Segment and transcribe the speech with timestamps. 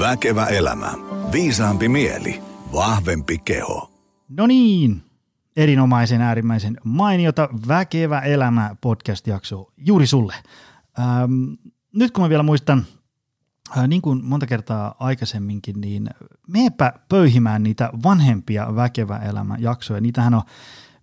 [0.00, 0.92] Väkevä elämä.
[1.32, 2.42] Viisaampi mieli.
[2.72, 3.90] Vahvempi keho.
[4.28, 5.02] No niin,
[5.56, 10.34] erinomaisen äärimmäisen mainiota Väkevä elämä podcast-jakso juuri sulle.
[10.98, 11.32] Ähm,
[11.94, 12.86] nyt kun mä vielä muistan,
[13.88, 16.10] niin kuin monta kertaa aikaisemminkin, niin
[16.48, 20.00] meepä pöyhimään niitä vanhempia Väkevä elämä jaksoja.
[20.00, 20.42] Niitähän on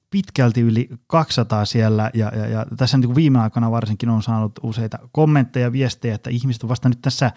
[0.10, 5.00] pitkälti yli 200 siellä ja, ja, ja tässä niin viime aikoina varsinkin on saanut useita
[5.12, 7.32] kommentteja ja viestejä, että ihmiset on vasta nyt tässä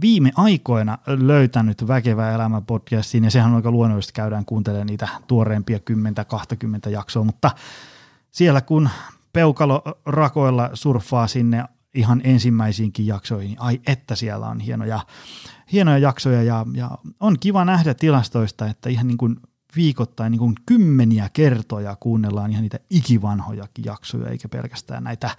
[0.00, 5.78] viime aikoina löytänyt Väkevä elämä podcastiin ja sehän on aika luonnollisesti käydään kuuntelemaan niitä tuoreempia
[6.86, 7.50] 10-20 jaksoa, mutta
[8.30, 8.88] siellä kun
[9.32, 15.00] peukalo rakoilla surffaa sinne ihan ensimmäisiinkin jaksoihin, niin ai että siellä on hienoja,
[15.72, 19.36] hienoja jaksoja ja, ja on kiva nähdä tilastoista, että ihan niin kuin
[19.76, 25.30] viikoittain niin kuin kymmeniä kertoja kuunnellaan ihan niitä ikivanhojakin jaksoja, eikä pelkästään näitä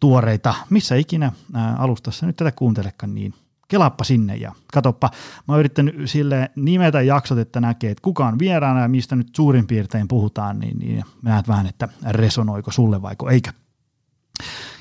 [0.00, 3.34] tuoreita, missä ikinä ää, alustassa nyt tätä kuuntelekaan, niin
[3.68, 5.10] kelappa sinne ja katoppa,
[5.48, 9.28] mä oon yrittänyt sille nimetä jaksot, että näkee, että kuka on vieraana ja mistä nyt
[9.36, 13.52] suurin piirtein puhutaan, niin, niin näet vähän, että resonoiko sulle vaiko eikä.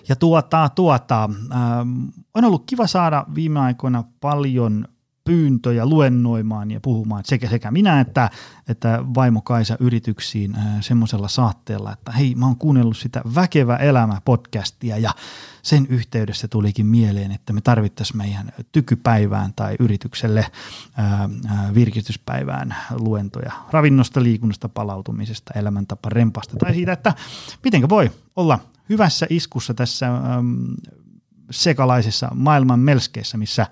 [0.10, 4.88] Ja tuota, tuota, ähm, on ollut kiva saada viime aikoina paljon
[5.28, 8.30] pyyntöjä luennoimaan ja puhumaan sekä, sekä minä että,
[8.70, 14.22] että vaimo Kaisa yrityksiin äh, semmoisella saatteella, että hei mä oon kuunnellut sitä Väkevä elämä
[14.26, 15.12] podcastia ja
[15.62, 20.46] sen yhteydessä tulikin mieleen, että me tarvittaisiin meidän tykypäivään tai yritykselle
[20.96, 27.14] ää, äh, äh, virkistyspäivään luentoja ravinnosta, liikunnasta, palautumisesta, elämäntapa rempasta tai siitä, että
[27.64, 30.76] mitenkä voi olla hyvässä iskussa tässä äm,
[31.52, 33.68] sekalaisessa maailman melskeessä, missä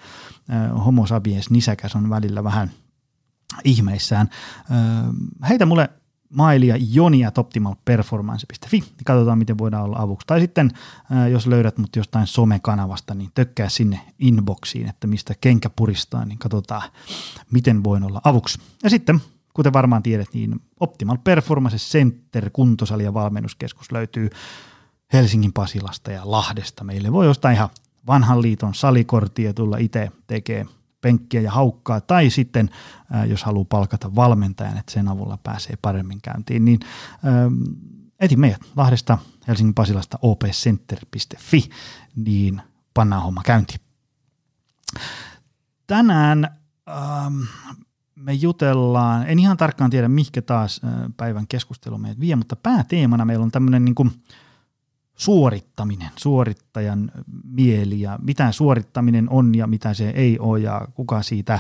[0.86, 2.72] homo sapiens nisäkäs on välillä vähän
[3.64, 4.30] ihmeissään.
[5.50, 5.90] Heitä mulle
[6.34, 10.28] mailia jonia optimalperformance.fi, katsotaan miten voidaan olla avuksi.
[10.28, 10.72] Tai sitten
[11.32, 16.90] jos löydät mut jostain somekanavasta, niin tökkää sinne inboxiin, että mistä kenkä puristaa, niin katsotaan
[17.52, 18.60] miten voin olla avuksi.
[18.84, 19.22] Ja sitten
[19.54, 24.30] kuten varmaan tiedät, niin Optimal Performance Center kuntosali ja valmennuskeskus löytyy
[25.14, 26.84] Helsingin Pasilasta ja Lahdesta.
[26.84, 27.70] Meille voi ostaa ihan
[28.08, 30.66] vanhan liiton salikorttia tulla itse tekee
[31.02, 32.70] penkkiä ja haukkaa, tai sitten
[33.28, 36.80] jos haluaa palkata valmentajan, että sen avulla pääsee paremmin käyntiin, niin
[38.20, 39.18] eti meidät Lahdesta,
[39.48, 41.70] Helsingin Pasilasta opcenter.fi,
[42.16, 42.62] niin
[42.94, 43.80] pannaan homma käyntiin.
[45.88, 46.58] Tänään
[46.90, 47.42] ähm,
[48.16, 53.26] me jutellaan, en ihan tarkkaan tiedä, mihinkä taas äh, päivän keskustelu meidät vie, mutta pääteemana
[53.26, 54.12] meillä on tämmöinen niin kuin–
[55.16, 57.12] suorittaminen, suorittajan
[57.44, 61.60] mieli ja mitä suorittaminen on ja mitä se ei ole ja kuka siitä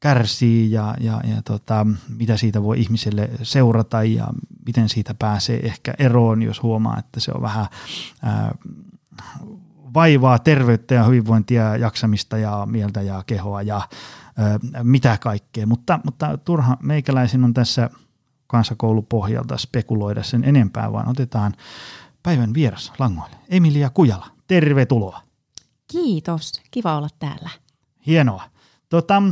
[0.00, 1.86] kärsii ja, ja, ja tota,
[2.18, 4.28] mitä siitä voi ihmiselle seurata ja
[4.66, 7.66] miten siitä pääsee ehkä eroon, jos huomaa, että se on vähän
[8.22, 8.54] ää,
[9.94, 13.76] vaivaa terveyttä ja hyvinvointia, jaksamista ja mieltä ja kehoa ja
[14.36, 15.66] ää, mitä kaikkea.
[15.66, 17.90] Mutta, mutta turha meikäläisin on tässä
[18.46, 21.54] kansakoulupohjalta spekuloida sen enempää, vaan otetaan
[22.26, 23.36] päivän vieras langoille.
[23.48, 25.22] Emilia Kujala, tervetuloa.
[25.92, 27.50] Kiitos, kiva olla täällä.
[28.06, 28.42] Hienoa.
[28.88, 29.22] Tota,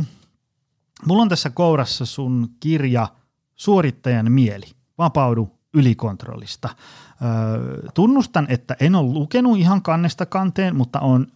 [1.05, 3.07] mulla on tässä kourassa sun kirja
[3.55, 4.65] Suorittajan mieli,
[4.97, 6.69] vapaudu ylikontrollista.
[6.69, 11.27] Öö, tunnustan, että en ole lukenut ihan kannesta kanteen, mutta on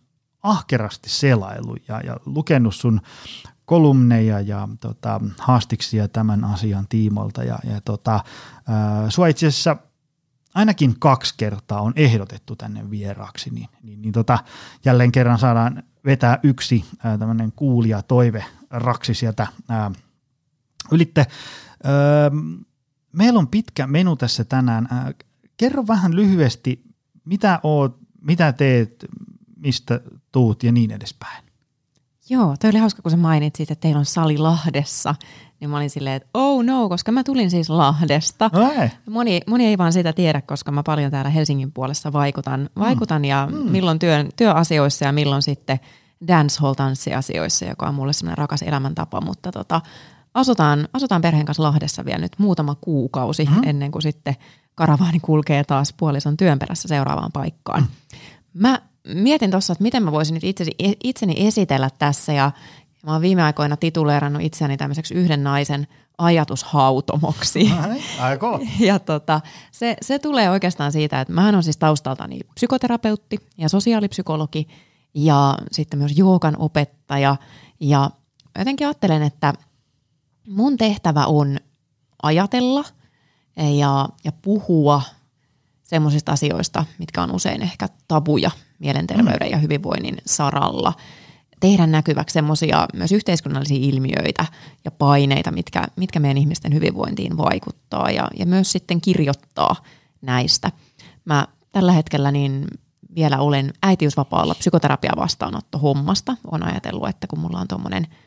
[0.43, 3.01] ahkerasti selailu ja, ja lukenut sun
[3.65, 7.43] kolumneja ja tota, haastiksia tämän asian tiimoilta.
[7.43, 8.23] Ja, ja tota,
[8.69, 9.77] öö, sua itse asiassa
[10.59, 14.39] ainakin kaksi kertaa on ehdotettu tänne vieraaksi, niin, niin, niin tota,
[14.85, 19.91] jälleen kerran saadaan vetää yksi ää, tämmöinen kuulija toive raksi sieltä ää,
[20.91, 21.25] ylitte.
[21.85, 22.29] Öö,
[23.11, 24.87] meillä on pitkä menu tässä tänään.
[24.91, 25.13] Ää,
[25.57, 26.83] kerro vähän lyhyesti,
[27.25, 29.05] mitä oot, mitä teet,
[29.55, 31.48] mistä tuut ja niin edespäin.
[32.29, 35.15] Joo, toi oli hauska, kun sä mainitsit, että teillä on sali Lahdessa.
[35.59, 38.49] Niin mä olin silleen, että oh no, koska mä tulin siis Lahdesta.
[39.09, 42.79] Moni, moni ei vaan sitä tiedä, koska mä paljon täällä Helsingin puolessa vaikutan, mm.
[42.79, 43.71] vaikutan ja mm.
[43.71, 45.79] milloin työn, työasioissa ja milloin sitten
[46.27, 49.81] dancehall-tanssiasioissa, joka on mulle semmoinen rakas elämäntapa, mutta tota,
[50.33, 53.63] asutaan, asutaan perheen kanssa Lahdessa vielä nyt muutama kuukausi mm.
[53.63, 54.35] ennen kuin sitten
[54.75, 57.81] karavaani kulkee taas puolison työn perässä seuraavaan paikkaan.
[57.81, 57.87] Mm.
[58.53, 60.71] Mä mietin tuossa, että miten mä voisin nyt itseni,
[61.03, 62.51] itseni esitellä tässä ja
[63.05, 65.87] Mä oon viime aikoina tituleerannut itseäni tämmöiseksi yhden naisen
[66.17, 67.73] ajatushautomoksi.
[68.19, 68.59] Aiko.
[68.79, 69.41] ja tota,
[69.71, 74.67] se, se tulee oikeastaan siitä, että mä on siis taustaltani psykoterapeutti ja sosiaalipsykologi
[75.13, 77.35] ja sitten myös juokan opettaja.
[77.79, 78.11] Ja
[78.57, 79.53] jotenkin ajattelen, että
[80.47, 81.59] mun tehtävä on
[82.23, 82.83] ajatella
[83.77, 85.01] ja, ja puhua
[85.83, 89.51] semmoisista asioista, mitkä on usein ehkä tabuja mielenterveyden mm.
[89.51, 90.93] ja hyvinvoinnin saralla–
[91.59, 94.45] tehdä näkyväksi semmoisia myös yhteiskunnallisia ilmiöitä
[94.85, 99.75] ja paineita, mitkä, mitkä meidän ihmisten hyvinvointiin vaikuttaa ja, ja myös sitten kirjoittaa
[100.21, 100.71] näistä.
[101.25, 102.67] Mä tällä hetkellä niin
[103.15, 106.37] vielä olen äitiysvapaalla psykoterapia vastaanotto hommasta.
[106.51, 108.07] Olen ajatellut, että kun mulla on tuommoinen–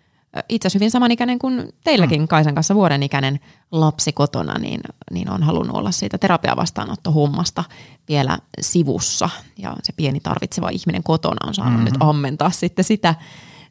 [0.48, 2.28] itse asiassa hyvin samanikäinen kuin teilläkin mm.
[2.28, 3.40] Kaisan kanssa vuoden ikäinen
[3.72, 4.80] lapsi kotona, niin,
[5.10, 7.64] niin on halunnut olla siitä terapiavastaanottohommasta
[8.08, 9.28] vielä sivussa.
[9.58, 11.84] Ja se pieni tarvitseva ihminen kotona on saanut mm-hmm.
[11.84, 13.14] nyt ammentaa sitten sitä,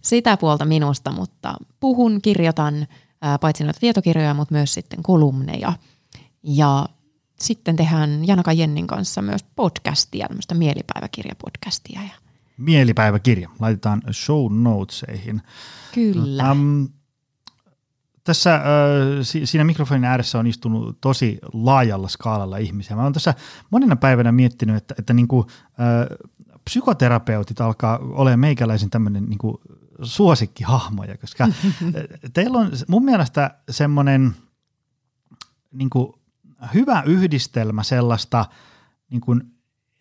[0.01, 2.87] sitä puolta minusta, mutta puhun, kirjoitan
[3.21, 5.73] ää, paitsi noita tietokirjoja, mutta myös sitten kolumneja.
[6.43, 6.85] Ja
[7.39, 12.01] sitten tehdään Janaka Jennin kanssa myös podcastia, tämmöistä mielipäiväkirjapodcastia.
[12.01, 12.13] Ja
[12.57, 13.49] mielipäiväkirja.
[13.59, 15.41] Laitetaan show notesihin.
[15.93, 16.51] Kyllä.
[16.51, 16.89] Um,
[18.23, 18.61] tässä äh,
[19.43, 22.95] siinä mikrofonin ääressä on istunut tosi laajalla skaalalla ihmisiä.
[22.95, 23.33] Mä oon tässä
[23.69, 26.17] monena päivänä miettinyt, että, että niinku, äh,
[26.63, 29.61] psykoterapeutit alkaa olemaan meikäläisen tämmöinen niinku
[30.01, 31.47] suosikkihahmoja, koska
[32.33, 34.35] teillä on mun mielestä semmoinen
[35.71, 36.19] niinku,
[36.73, 38.45] hyvä yhdistelmä sellaista
[39.09, 39.35] niinku,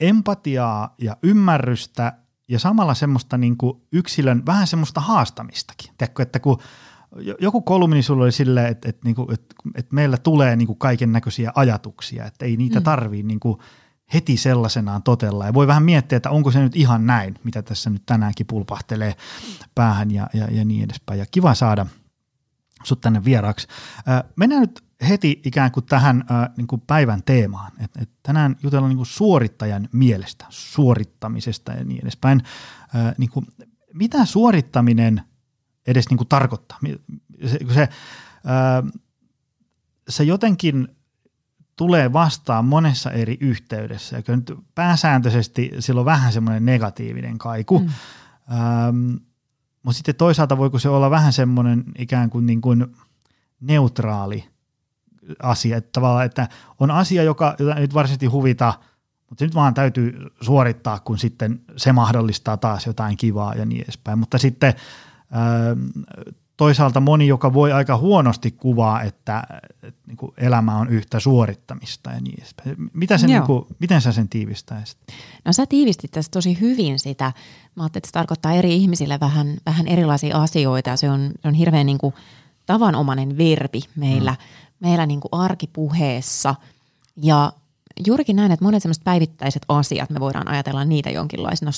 [0.01, 2.13] empatiaa ja ymmärrystä
[2.51, 5.95] ja samalla semmoista niin kuin yksilön vähän semmoista haastamistakin.
[5.99, 6.59] Tiedätkö, että kun
[7.41, 11.13] joku kolumni sulla oli silleen, että, että, niin kuin, että, että meillä tulee niin kaiken
[11.13, 12.85] näköisiä ajatuksia, että ei niitä mm.
[12.85, 13.59] tarvii niin kuin
[14.15, 15.47] heti sellaisenaan totella.
[15.47, 19.15] Ja voi vähän miettiä, että onko se nyt ihan näin, mitä tässä nyt tänäänkin pulpahtelee
[19.75, 21.19] päähän ja, ja, ja niin edespäin.
[21.19, 21.87] Ja kiva saada
[22.85, 23.67] sut tänne vieraaksi.
[24.37, 27.73] Mennään nyt heti ikään kuin tähän äh, niin kuin päivän teemaan.
[27.85, 32.43] Et, et tänään jutellaan niin kuin suorittajan mielestä, suorittamisesta ja niin edespäin.
[33.19, 33.47] Niin kuin,
[33.95, 35.23] mitä suorittaminen
[35.87, 36.79] edes niin kuin tarkoittaa?
[37.47, 37.89] Se, se,
[40.09, 40.89] se jotenkin
[41.77, 44.23] tulee vastaan monessa eri yhteydessä.
[44.29, 47.79] Ja nyt pääsääntöisesti sillä on vähän semmoinen negatiivinen kaiku.
[47.79, 47.89] Mm.
[48.53, 49.15] Ähm,
[49.83, 52.87] mutta sitten toisaalta voiko se olla vähän semmoinen ikään kuin, niin kuin
[53.61, 54.45] neutraali–
[55.43, 56.49] asia, että tavallaan, että
[56.81, 58.75] on asia, joka nyt varsinaisesti huvita,
[59.29, 63.83] mutta se nyt vaan täytyy suorittaa, kun sitten se mahdollistaa taas jotain kivaa ja niin
[63.83, 64.19] edespäin.
[64.19, 64.75] Mutta sitten
[66.61, 69.43] toisaalta moni, joka voi aika huonosti kuvaa, että,
[69.83, 72.77] että niin kuin elämä on yhtä suorittamista ja niin edespäin.
[72.93, 74.99] Mitä sen, niin kuin, miten sä sen tiivistäisit?
[75.45, 77.33] No sä tiivistit tässä tosi hyvin sitä.
[77.75, 80.97] Mä ajattelin, että se tarkoittaa eri ihmisille vähän, vähän erilaisia asioita.
[80.97, 82.15] Se on, se on hirveän niin kuin
[82.67, 84.31] tavanomainen verbi meillä.
[84.31, 86.55] Mm meillä niin kuin arkipuheessa.
[87.17, 87.53] Ja
[88.07, 91.73] juurikin näin, että monet sellaiset päivittäiset asiat, me voidaan ajatella niitä jonkinlaisena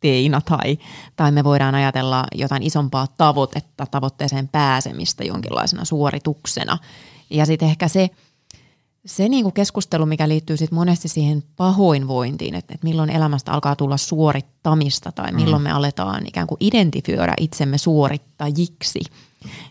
[0.00, 0.78] suoritteina tai,
[1.16, 6.78] tai me voidaan ajatella jotain isompaa tavoitetta, tavoitteeseen pääsemistä jonkinlaisena suorituksena.
[7.30, 8.10] Ja sitten ehkä se,
[9.06, 13.76] se niin kuin keskustelu, mikä liittyy sit monesti siihen pahoinvointiin, että, että milloin elämästä alkaa
[13.76, 15.64] tulla suorittamista tai milloin mm.
[15.64, 19.00] me aletaan ikään kuin identifioida itsemme suorittajiksi–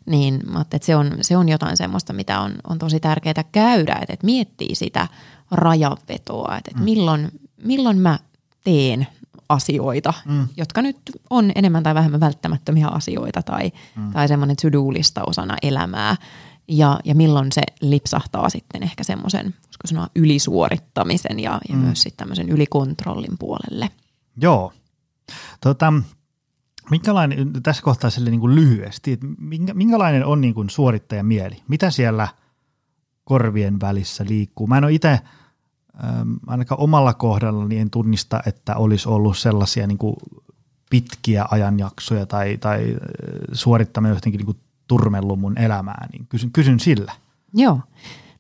[0.06, 3.94] niin mä että se on, se on jotain semmoista, mitä on, on tosi tärkeää käydä,
[4.02, 5.08] että, että miettii sitä
[5.52, 6.84] rajavetoa, että, että mm.
[6.84, 7.32] milloin,
[7.64, 8.20] milloin mä
[8.64, 9.08] teen
[9.50, 10.48] asioita, mm.
[10.58, 10.98] jotka nyt
[11.30, 14.12] on enemmän tai vähemmän välttämättömiä asioita tai, mm.
[14.12, 16.16] tai semmoinen to-do-lista osana elämää
[16.68, 21.82] ja, ja milloin se lipsahtaa sitten ehkä semmoisen, voisiko sanoa ylisuorittamisen ja, ja mm.
[21.82, 23.90] myös sitten tämmöisen ylikontrollin puolelle.
[24.42, 24.74] Joo.
[25.62, 25.94] Tota,
[26.90, 29.26] Minkälainen, tässä kohtaa sille niin kuin lyhyesti, että
[29.74, 31.64] minkälainen on niin kuin suorittajan mieli?
[31.68, 32.28] Mitä siellä
[33.24, 34.68] korvien välissä liikkuu?
[34.68, 35.20] Mä en ole itse,
[36.04, 40.16] ähm, ainakaan omalla kohdalla, niin en tunnista, että olisi ollut sellaisia niin kuin
[40.90, 42.98] pitkiä ajanjaksoja tai, tai
[43.54, 47.14] suorittaminen jotenkin niin kuin turmellut mun elämää, niin kysyn, kysyn sillä.
[47.54, 47.80] Joo.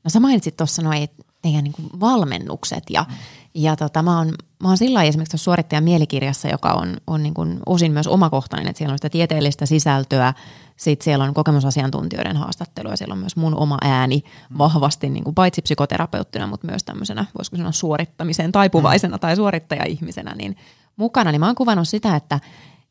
[0.04, 1.08] No sä mainitsit tuossa noin
[1.42, 3.16] teidän niin valmennukset ja, mm.
[3.53, 7.34] Ja tota, mä oon mä oon sillä esimerkiksi tuossa suorittajan mielikirjassa, joka on, on niin
[7.34, 10.34] kuin osin myös omakohtainen, että siellä on sitä tieteellistä sisältöä,
[10.75, 14.24] sitten siellä on kokemusasiantuntijoiden haastattelua, siellä on myös mun oma ääni
[14.58, 20.58] vahvasti niin kuin paitsi psykoterapeuttina, mutta myös tämmöisenä, voisiko sanoa suorittamiseen taipuvaisena tai suorittaja-ihmisenä, niin
[20.96, 22.39] mukana, niin mä oon kuvannut sitä, että,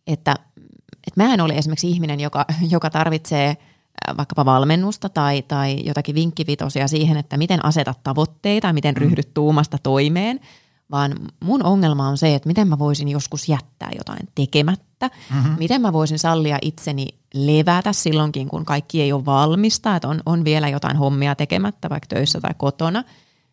[0.06, 0.34] että,
[1.06, 3.56] että mä en ole esimerkiksi ihminen, joka, joka tarvitsee
[4.16, 9.00] vaikkapa valmennusta tai, tai jotakin vinkkivitosia siihen, että miten asetat tavoitteita, miten mm.
[9.00, 10.40] ryhdyt tuumasta toimeen–
[10.90, 11.14] vaan
[11.44, 15.56] mun ongelma on se, että miten mä voisin joskus jättää jotain tekemättä, mm-hmm.
[15.58, 20.44] miten mä voisin sallia itseni levätä silloinkin, kun kaikki ei ole valmista, että on, on
[20.44, 23.04] vielä jotain hommia tekemättä vaikka töissä tai kotona.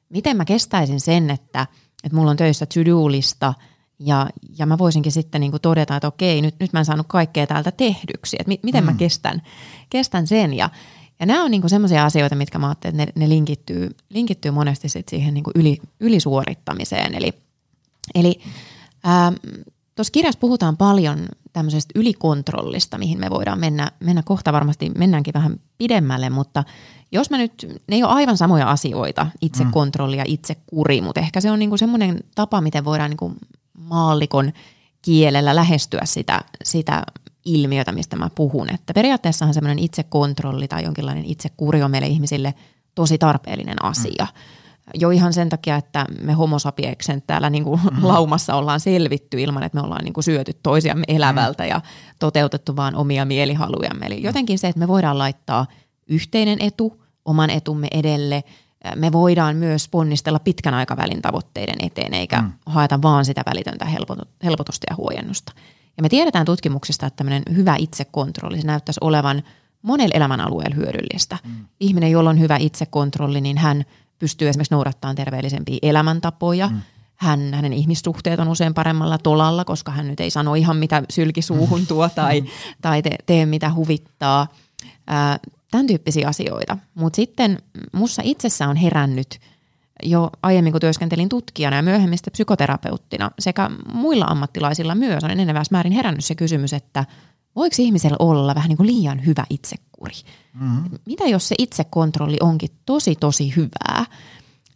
[0.09, 1.67] Miten mä kestäisin sen, että,
[2.03, 3.53] että mulla on töissä to-do-lista
[3.99, 7.07] ja, ja mä voisinkin sitten niin kuin todeta, että okei, nyt, nyt mä en saanut
[7.09, 8.91] kaikkea täältä tehdyksi, että mi, miten mm.
[8.91, 9.41] mä kestän,
[9.89, 10.69] kestän sen ja–
[11.19, 14.89] ja nämä on niinku semmoisia asioita, mitkä mä ajattelin, että ne, ne linkittyy, linkittyy monesti
[14.89, 17.15] sit siihen niinku yli, ylisuorittamiseen.
[17.15, 17.33] Eli,
[18.15, 18.39] eli
[19.95, 21.19] tuossa kirjassa puhutaan paljon
[21.53, 26.63] tämmöisestä ylikontrollista, mihin me voidaan mennä, mennä kohta varmasti, mennäänkin vähän pidemmälle, mutta
[27.11, 29.71] jos mä nyt, ne ei ole aivan samoja asioita, itse mm.
[30.17, 33.33] ja itse kuri, mutta ehkä se on niinku semmoinen tapa, miten voidaan niinku
[33.77, 34.51] maallikon
[35.01, 37.03] kielellä lähestyä sitä, sitä
[37.45, 38.73] ilmiötä, mistä mä puhun.
[38.73, 42.53] Että periaatteessahan semmoinen itsekontrolli tai jonkinlainen itsekuri on meille ihmisille
[42.95, 44.27] tosi tarpeellinen asia.
[44.33, 44.39] Mm.
[44.93, 48.07] Jo ihan sen takia, että me homo sapieksen täällä niin kuin mm.
[48.07, 51.69] laumassa ollaan selvitty ilman, että me ollaan niin kuin syöty toisiamme elävältä mm.
[51.69, 51.81] ja
[52.19, 54.05] toteutettu vaan omia mielihalujamme.
[54.05, 55.65] Eli jotenkin se, että me voidaan laittaa
[56.07, 58.43] yhteinen etu oman etumme edelle–
[58.95, 62.51] me voidaan myös ponnistella pitkän aikavälin tavoitteiden eteen, eikä mm.
[62.65, 63.85] haeta vaan sitä välitöntä
[64.43, 65.51] helpotusta ja huojennusta.
[65.97, 69.43] Ja me tiedetään tutkimuksista, että tämmöinen hyvä itsekontrolli, se näyttäisi olevan
[69.81, 71.37] monella elämänalueella hyödyllistä.
[71.43, 71.65] Mm.
[71.79, 73.85] Ihminen, jolla on hyvä itsekontrolli, niin hän
[74.19, 76.67] pystyy esimerkiksi noudattamaan terveellisempiä elämäntapoja.
[76.67, 76.81] Mm.
[77.15, 81.79] Hän, hänen ihmissuhteet on usein paremmalla tolalla, koska hän nyt ei sano ihan mitä sylkisuuhun
[81.79, 81.87] mm.
[81.87, 82.47] tuo tai, mm.
[82.81, 84.47] tai te, tee mitä huvittaa.
[85.07, 85.39] Ää,
[85.75, 86.77] tämän tyyppisiä asioita.
[86.93, 87.59] Mutta sitten
[87.91, 89.39] mussa itsessä on herännyt
[90.03, 95.71] jo aiemmin, kun työskentelin tutkijana ja myöhemmin sitten psykoterapeuttina sekä muilla ammattilaisilla myös on enenevässä
[95.71, 97.05] määrin herännyt se kysymys, että
[97.55, 100.13] voiko ihmisellä olla vähän niin kuin liian hyvä itsekuri?
[100.53, 100.99] Mm-hmm.
[101.05, 104.05] Mitä jos se itsekontrolli onkin tosi tosi hyvää,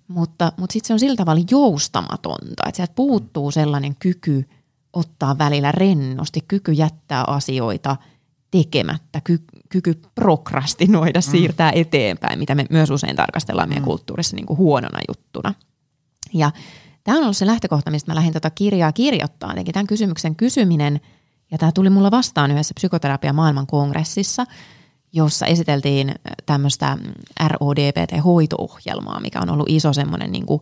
[0.07, 4.49] mutta, mutta sitten se on sillä tavalla joustamatonta, että sieltä puuttuu sellainen kyky
[4.93, 7.95] ottaa välillä rennosti, kyky jättää asioita–
[8.51, 11.31] tekemättä, ky- kyky prokrastinoida, mm.
[11.31, 13.87] siirtää eteenpäin, mitä me myös usein tarkastellaan meidän mm.
[13.87, 15.53] kulttuurissa niin kuin huonona juttuna.
[16.33, 16.51] Ja
[17.03, 19.57] tämä on ollut se lähtökohta, mistä mä lähdin tätä tota kirjaa kirjoittamaan.
[19.57, 21.01] Eli tämän kysymyksen kysyminen,
[21.51, 24.45] ja tämä tuli mulla vastaan yhdessä psykoterapia maailman kongressissa,
[25.13, 26.15] jossa esiteltiin
[26.45, 26.97] tämmöistä
[27.47, 30.61] RODPT-hoito-ohjelmaa, mikä on ollut iso semmoinen niin kuin,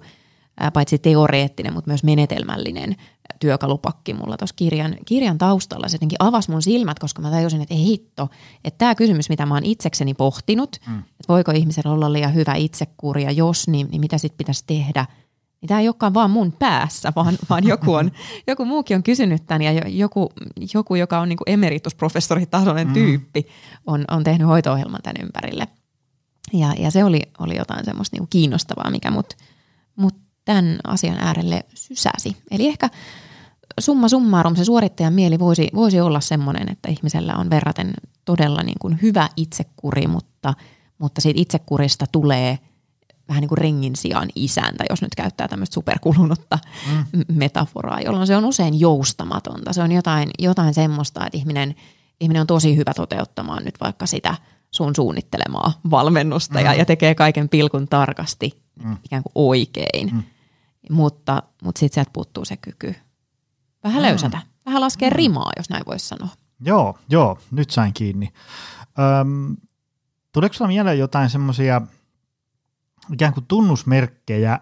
[0.74, 2.96] paitsi teoreettinen, mutta myös menetelmällinen
[3.40, 5.88] työkalupakki mulla tuossa kirjan, kirjan taustalla.
[5.88, 8.30] Se jotenkin avasi mun silmät, koska mä tajusin, että ei hitto,
[8.64, 10.98] että tämä kysymys, mitä mä oon itsekseni pohtinut, mm.
[11.00, 15.06] että voiko ihmisellä olla liian hyvä itsekuri ja jos, niin, niin mitä sitten pitäisi tehdä,
[15.62, 18.12] niin tämä ei olekaan vaan mun päässä, vaan, vaan joku, on,
[18.48, 20.34] joku muukin on kysynyt tämän ja joku,
[20.74, 22.94] joku joka on niin kuin emeritusprofessoritasoinen mm.
[22.94, 23.48] tyyppi,
[23.88, 25.68] on, on tehnyt hoito-ohjelman tämän ympärille.
[26.54, 29.34] Ja, ja se oli, oli jotain semmoista niin kuin kiinnostavaa, mikä mut,
[29.96, 30.16] mut
[30.48, 32.38] tämän asian äärelle sysäsi.
[32.52, 32.90] Eli ehkä
[33.80, 37.94] summa summarum se suorittajan mieli voisi, voisi olla semmoinen, että ihmisellä on verraten
[38.26, 40.54] todella niin kuin hyvä itsekuri, mutta,
[40.98, 42.60] mutta siitä itsekurista tulee
[43.30, 46.60] vähän niin kuin rengin sijaan isäntä, jos nyt käyttää tämmöistä superkulunutta
[46.92, 47.24] mm.
[47.32, 49.74] metaforaa, jolloin se on usein joustamatonta.
[49.74, 51.76] Se on jotain, jotain semmoista, että ihminen,
[52.20, 54.36] ihminen on tosi hyvä toteuttamaan nyt vaikka sitä
[54.72, 56.66] sun suunnittelemaa valmennusta mm.
[56.66, 58.98] ja, ja tekee kaiken pilkun tarkasti mm.
[59.04, 60.10] ikään kuin oikein.
[60.14, 60.24] Mm
[60.90, 62.96] mutta, mutta sitten sieltä puuttuu se kyky
[63.84, 64.08] vähän mm.
[64.08, 65.16] löysätä, vähän laskea mm.
[65.16, 66.30] rimaa, jos näin voisi sanoa.
[66.60, 68.34] Joo, joo, nyt sain kiinni.
[69.22, 69.58] Öm,
[70.32, 71.82] tuleeko sinulla mieleen jotain semmoisia
[73.14, 74.60] ikään kuin tunnusmerkkejä,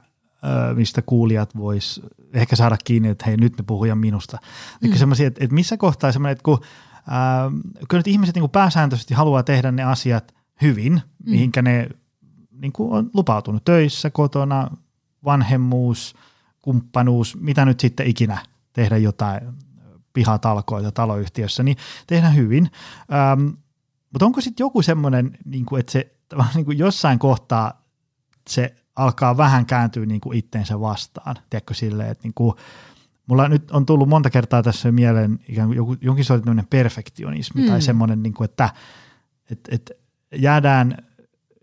[0.76, 2.02] mistä kuulijat vois
[2.34, 4.38] ehkä saada kiinni, että hei nyt me puhujan minusta.
[4.42, 4.90] Mm.
[4.90, 6.60] Eli semmoisia, että, että missä kohtaa semmoinen, että kun,
[7.08, 7.52] ää,
[7.90, 11.32] kun nyt ihmiset niin kuin pääsääntöisesti haluaa tehdä ne asiat hyvin, mm.
[11.32, 11.90] mihinkä ne
[12.52, 14.72] niin kuin on lupautunut töissä, kotona,
[15.26, 16.16] vanhemmuus,
[16.62, 18.38] kumppanuus, mitä nyt sitten ikinä
[18.74, 19.42] tehdä jotain
[20.14, 21.78] pihatalkoita taloyhtiössä, niin
[22.08, 22.72] tehdään hyvin.
[23.14, 23.48] Ähm,
[24.12, 26.16] mutta onko sitten joku semmoinen, niin että se
[26.56, 27.82] niin kuin jossain kohtaa
[28.50, 32.56] se alkaa vähän kääntyä niin kuin itteensä vastaan, tiedätkö silleen, että niin kuin,
[33.28, 37.68] mulla nyt on tullut monta kertaa tässä mieleen ikään kuin joku, jonkin sortin perfektionismi mm.
[37.68, 38.70] tai semmoinen, niin kuin, että
[39.52, 39.92] et, et
[40.36, 40.98] jäädään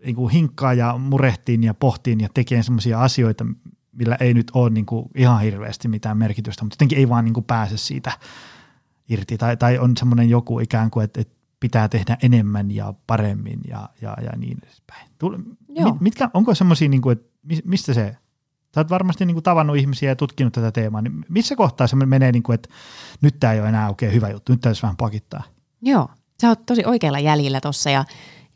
[0.05, 3.45] niin kuin hinkkaa ja murehtiin ja pohtiin ja tekee semmoisia asioita,
[3.91, 7.33] millä ei nyt ole niin kuin ihan hirveästi mitään merkitystä, mutta jotenkin ei vaan niin
[7.33, 8.11] kuin pääse siitä
[9.09, 9.37] irti.
[9.37, 13.89] Tai, tai on semmoinen joku ikään kuin, että, että pitää tehdä enemmän ja paremmin ja,
[14.01, 15.09] ja, ja niin edespäin.
[15.67, 17.29] Mit, mitkä, onko semmoisia, niin kuin, että
[17.65, 18.17] mistä se,
[18.75, 21.95] sä oot varmasti niin kuin tavannut ihmisiä ja tutkinut tätä teemaa, niin missä kohtaa se
[21.95, 22.69] menee, niin kuin, että
[23.21, 25.43] nyt tämä ei ole enää oikein hyvä juttu, nyt täytyisi vähän pakittaa?
[25.81, 26.09] Joo,
[26.41, 28.05] sä oot tosi oikealla jäljellä tuossa ja,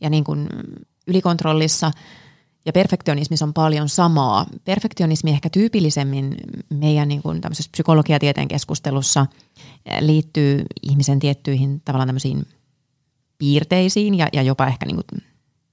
[0.01, 0.49] ja niin kuin
[1.07, 1.91] ylikontrollissa
[2.65, 4.45] ja perfektionismissa on paljon samaa.
[4.65, 6.35] Perfektionismi ehkä tyypillisemmin
[6.69, 9.25] meidän niin kuin tämmöisessä psykologiatieteen keskustelussa
[9.99, 12.45] liittyy ihmisen tiettyihin tavallaan tämmöisiin
[13.37, 15.23] piirteisiin ja, ja jopa ehkä niin kuin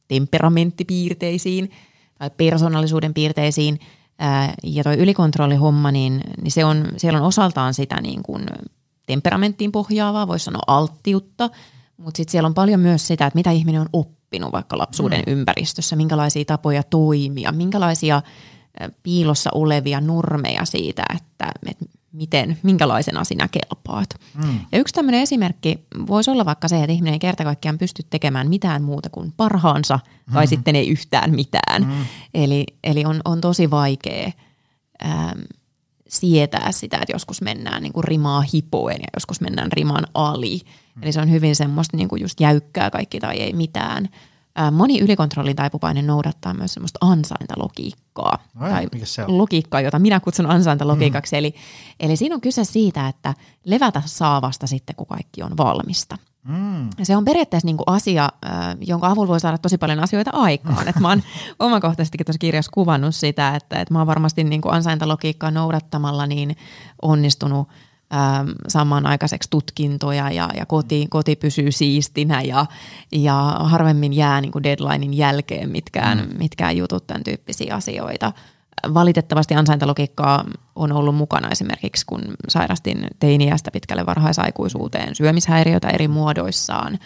[0.08, 1.70] temperamenttipiirteisiin
[2.18, 3.80] tai persoonallisuuden piirteisiin.
[4.62, 8.46] Ja tuo ylikontrollihomma, niin, niin se on, siellä on osaltaan sitä niin kuin
[9.06, 11.50] temperamenttiin pohjaavaa, voisi sanoa alttiutta,
[11.96, 15.22] mutta sitten siellä on paljon myös sitä, että mitä ihminen on oppinut oppinut vaikka lapsuuden
[15.26, 15.32] mm.
[15.32, 18.22] ympäristössä, minkälaisia tapoja toimia, minkälaisia
[19.02, 24.08] piilossa olevia normeja siitä, että, että miten, minkälaisena sinä kelpaat.
[24.34, 24.60] Mm.
[24.72, 28.48] Ja yksi tämmöinen esimerkki voisi olla vaikka se, että ihminen ei kerta kaikkiaan pysty tekemään
[28.48, 30.34] mitään muuta kuin parhaansa, mm.
[30.34, 31.82] tai sitten ei yhtään mitään.
[31.82, 32.04] Mm.
[32.34, 34.30] Eli, eli on, on tosi vaikea
[35.04, 35.40] ähm,
[36.14, 40.61] sietää sitä, että joskus mennään niin kuin rimaa hipoen ja joskus mennään riman ali.
[40.94, 41.02] Mm.
[41.02, 44.09] Eli se on hyvin semmoista niin kuin just jäykkää kaikki tai ei mitään.
[44.73, 48.38] Moni ylikontrollin taipuvainen noudattaa myös semmoista ansaintalogiikkaa.
[48.56, 49.38] Ai, tai se on?
[49.38, 51.37] logiikkaa, jota minä kutsun ansaintalogiikaksi.
[51.37, 51.38] Mm.
[51.38, 51.54] Eli,
[52.00, 56.18] eli siinä on kyse siitä, että levätä saa vasta sitten, kun kaikki on valmista.
[56.48, 56.90] Mm.
[57.02, 58.28] Se on periaatteessa niin kuin asia,
[58.80, 60.88] jonka avulla voi saada tosi paljon asioita aikaan.
[60.88, 61.22] Et mä oon
[61.58, 66.56] omakohtaisestikin tuossa kirjassa kuvannut sitä, että, että mä oon varmasti niin kuin ansaintalogiikkaa noudattamalla niin
[67.02, 67.68] onnistunut–
[68.14, 72.66] ähm, saamaan aikaiseksi tutkintoja ja, ja koti, koti pysyy siistinä ja,
[73.12, 76.38] ja harvemmin jää niin kuin deadlinein jälkeen mitkään, mm.
[76.38, 78.32] mitkään jutut, tämän tyyppisiä asioita.
[78.95, 80.45] Valitettavasti ansaintalogiikkaa
[80.76, 86.99] on ollut mukana esimerkiksi, kun sairastin teiniästä pitkälle varhaisaikuisuuteen syömishäiriöitä eri muodoissaan.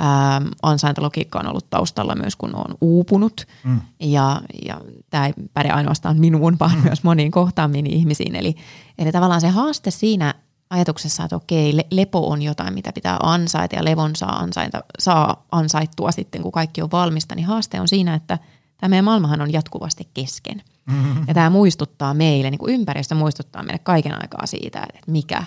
[0.00, 3.46] Ähm, ansaintalogiikka on ollut taustalla myös, kun on uupunut.
[3.64, 3.80] Mm.
[4.00, 6.82] Ja, ja tämä ei päde ainoastaan minuun, vaan mm.
[6.84, 8.36] myös moniin kohtaamiin ihmisiin.
[8.36, 8.54] Eli,
[8.98, 10.34] eli tavallaan se haaste siinä
[10.70, 16.12] ajatuksessa, että okei, lepo on jotain, mitä pitää ansaita ja levon saa, ansaita, saa ansaittua
[16.12, 18.38] sitten, kun kaikki on valmista, niin haaste on siinä, että
[18.80, 20.62] tämä meidän maailmahan on jatkuvasti kesken.
[20.86, 21.24] Mm-hmm.
[21.28, 25.44] Ja tämä muistuttaa meille, niin kuin ympäristö muistuttaa meille kaiken aikaa siitä, että mikä,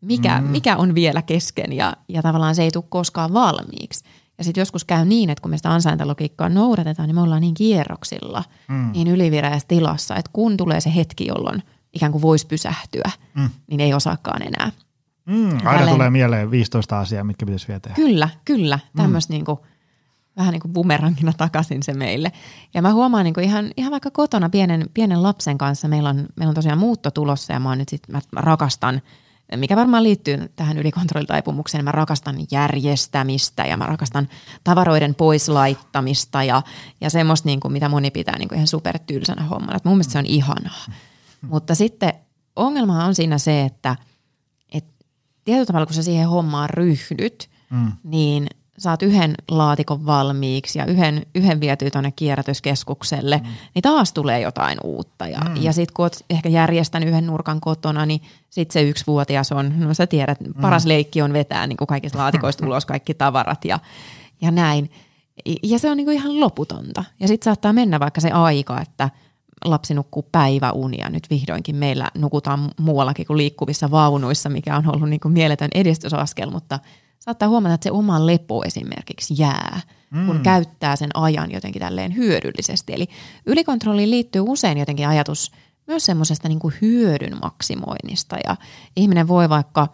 [0.00, 0.50] mikä, mm-hmm.
[0.50, 4.04] mikä on vielä kesken ja, ja tavallaan se ei tule koskaan valmiiksi.
[4.38, 7.54] Ja sitten joskus käy niin, että kun me sitä ansaintalogiikkaa noudatetaan, niin me ollaan niin
[7.54, 8.90] kierroksilla, mm.
[8.92, 13.50] niin ylivireässä tilassa, että kun tulee se hetki, jolloin– ikään kuin voisi pysähtyä, mm.
[13.66, 14.72] niin ei osaakaan enää.
[15.26, 17.94] Mm, aina Tälleen, tulee mieleen 15 asiaa, mitkä pitäisi vielä tehdä.
[17.94, 18.78] Kyllä, kyllä.
[18.96, 19.34] Tämmöistä mm.
[19.34, 19.58] niin kuin,
[20.38, 22.32] vähän niin kuin bumerangina takaisin se meille.
[22.74, 26.26] Ja mä huomaan niin kuin ihan, ihan vaikka kotona pienen, pienen lapsen kanssa, meillä on,
[26.36, 29.02] meillä on tosiaan muutto tulossa ja mä, nyt sit, mä rakastan,
[29.56, 34.28] mikä varmaan liittyy tähän ylikontrollitaipumukseen, mä rakastan järjestämistä ja mä rakastan
[34.64, 36.62] tavaroiden poislaittamista ja,
[37.00, 39.76] ja semmoista, niin kuin, mitä moni pitää niin kuin ihan supertylsänä hommana.
[39.76, 40.84] Et mun mielestä se on ihanaa.
[41.40, 42.12] Mutta sitten
[42.56, 43.96] ongelma on siinä se, että
[44.72, 44.84] et
[45.44, 47.92] tietyllä tavalla kun sä siihen hommaan ryhdyt, mm.
[48.04, 48.46] niin
[48.78, 53.48] saat yhden laatikon valmiiksi ja yhden, yhden vietyy tuonne kierrätyskeskukselle, mm.
[53.74, 55.26] niin taas tulee jotain uutta.
[55.26, 55.62] Ja, mm.
[55.62, 59.94] ja sitten kun oot ehkä järjestänyt yhden nurkan kotona, niin sitten se yksivuotias on, no
[59.94, 60.88] sä tiedät, paras mm.
[60.88, 63.78] leikki on vetää niin kuin kaikista laatikoista ulos kaikki tavarat ja,
[64.40, 64.90] ja näin.
[65.62, 67.04] Ja se on niin kuin ihan loputonta.
[67.20, 69.10] Ja sitten saattaa mennä vaikka se aika, että–
[69.64, 71.10] lapsi nukkuu päiväunia.
[71.10, 76.50] Nyt vihdoinkin meillä nukutaan muuallakin kuin liikkuvissa vaunuissa, mikä on ollut niin kuin mieletön edistysaskel,
[76.50, 76.78] mutta
[77.20, 80.26] saattaa huomata, että se oma lepo esimerkiksi jää, mm.
[80.26, 82.92] kun käyttää sen ajan jotenkin tälleen hyödyllisesti.
[82.92, 83.08] Eli
[83.46, 85.52] ylikontrolliin liittyy usein jotenkin ajatus
[85.86, 88.56] myös semmoisesta niin hyödyn maksimoinnista ja
[88.96, 89.88] ihminen voi vaikka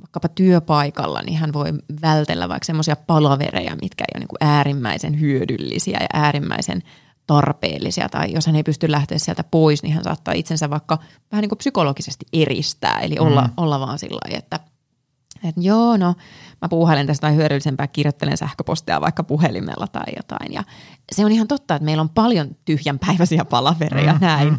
[0.00, 5.20] vaikkapa työpaikalla, niin hän voi vältellä vaikka semmoisia palavereja, mitkä ei ole niin kuin äärimmäisen
[5.20, 6.82] hyödyllisiä ja äärimmäisen
[7.26, 10.98] tarpeellisia tai jos hän ei pysty lähteä sieltä pois, niin hän saattaa itsensä vaikka
[11.32, 13.52] vähän niin kuin psykologisesti eristää, eli olla, mm.
[13.56, 14.60] olla vaan sillä lailla, että
[15.44, 16.14] että joo, no
[16.62, 20.52] mä puuhailen tästä tai hyödyllisempää, kirjoittelen sähköpostia vaikka puhelimella tai jotain.
[20.52, 20.64] Ja
[21.12, 24.48] se on ihan totta, että meillä on paljon tyhjänpäiväisiä palavereja mm, näin.
[24.48, 24.58] Mm.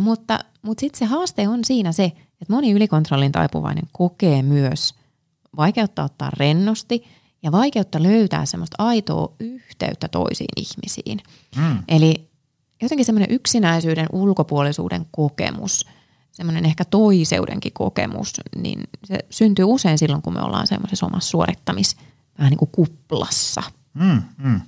[0.00, 4.94] Mutta, mutta sitten se haaste on siinä se, että moni ylikontrollin taipuvainen kokee myös
[5.56, 7.04] vaikeutta ottaa rennosti–
[7.42, 11.18] ja vaikeutta löytää semmoista aitoa yhteyttä toisiin ihmisiin.
[11.56, 11.78] Mm.
[11.88, 12.30] Eli
[12.82, 15.86] jotenkin semmoinen yksinäisyyden, ulkopuolisuuden kokemus,
[16.40, 21.96] semmoinen ehkä toiseudenkin kokemus, niin se syntyy usein silloin, kun me ollaan semmoisessa omassa suorittamis
[22.38, 23.62] vähän niin kuin kuplassa.
[23.94, 24.60] Mm, mm.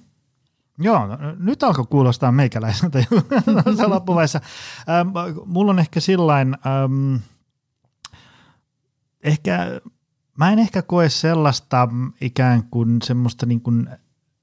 [0.78, 3.04] Joo, no, nyt alkoi kuulostaa meikäläiseltä
[3.86, 4.40] loppuvaiheessa.
[4.88, 5.08] Ähm,
[5.46, 7.16] mulla on ehkä sillain, ähm,
[9.22, 9.80] ehkä
[10.38, 11.88] mä en ehkä koe sellaista
[12.20, 13.88] ikään kuin semmoista niin kuin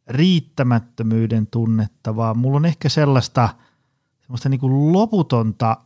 [0.07, 3.49] riittämättömyyden tunnetta, vaan mulla on ehkä sellaista
[4.21, 5.77] semmoista niin kuin loputonta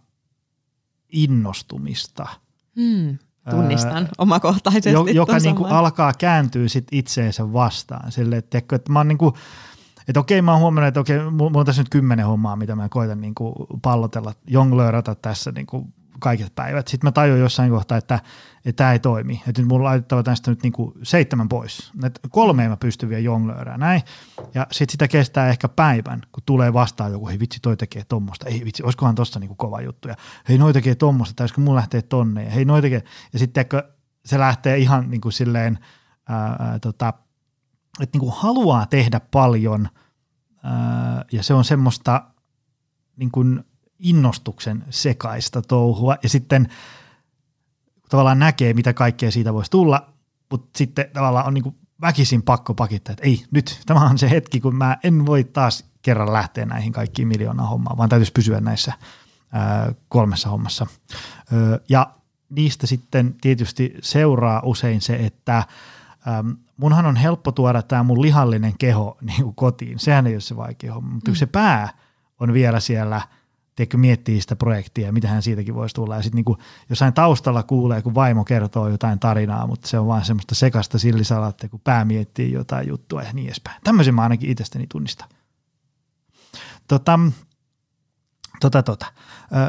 [1.14, 2.28] innostumista.
[2.76, 3.18] Hmm,
[3.50, 4.90] tunnistan ää, omakohtaisesti.
[4.90, 8.12] Jo, joka niin kuin alkaa kääntyä sit itseensä vastaan.
[8.12, 9.34] Sille, että, että mä oon niin kuin,
[10.08, 12.90] että okei, mä oon huomannut, että okei, mulla on tässä nyt kymmenen hommaa, mitä mä
[12.90, 15.94] koitan niin kuin pallotella, jonglöörata tässä niin kuin
[16.24, 16.88] kaiket päivät.
[16.88, 18.20] Sitten mä tajuin jossain kohtaa, että,
[18.76, 19.42] tämä ei toimi.
[19.48, 21.92] Että nyt mulla laitettava tästä nyt niin kuin seitsemän pois.
[22.04, 24.02] Et kolmeen mä pystyn vielä jonglöörään näin.
[24.54, 28.46] Ja sitten sitä kestää ehkä päivän, kun tulee vastaan joku, hei vitsi toi tekee tommosta.
[28.50, 30.08] Ei vitsi, olisikohan tosta niin kuin kova juttu.
[30.08, 30.16] Ja
[30.50, 32.44] hei noi tekee tommosta, tai mun lähtee tonne.
[32.44, 33.04] Ja hei noi tekee.
[33.34, 33.66] Ja sitten
[34.26, 35.80] se lähtee ihan niin kuin silleen,
[36.30, 37.14] ää, ää, tota,
[38.02, 39.90] että niin kuin haluaa tehdä paljon.
[41.32, 42.24] Ja se on semmoista
[43.16, 43.64] niin kuin
[44.04, 46.68] innostuksen sekaista touhua ja sitten
[48.10, 50.14] tavallaan näkee, mitä kaikkea siitä voisi tulla,
[50.52, 54.30] mutta sitten tavallaan on niin kuin väkisin pakko pakittaa, että ei, nyt tämä on se
[54.30, 58.62] hetki, kun mä en voi taas kerran lähteä näihin kaikkiin miljoonaan hommaan, vaan täytyisi pysyä
[58.62, 58.94] näissä
[59.52, 60.88] ää, kolmessa hommassa.
[61.54, 62.12] Ö, ja
[62.50, 68.74] niistä sitten tietysti seuraa usein se, että äm, munhan on helppo tuoda tämä mun lihallinen
[68.78, 70.00] keho niin kuin kotiin.
[70.00, 71.36] Sehän ei ole se vaikea homma, mutta mm.
[71.36, 71.90] se pää
[72.40, 73.22] on vielä siellä–
[73.76, 76.16] tiedätkö, miettii sitä projektia ja hän siitäkin voisi tulla.
[76.16, 76.58] Ja sitten niin
[76.90, 81.70] jossain taustalla kuulee, kun vaimo kertoo jotain tarinaa, mutta se on vaan semmoista sekasta sillisalaattia,
[81.70, 83.82] kun pää miettii jotain juttua ja niin edespäin.
[83.84, 85.30] Tämmöisen mä ainakin itsestäni tunnistan.
[86.88, 87.20] Tota,
[88.60, 89.06] tota, tota.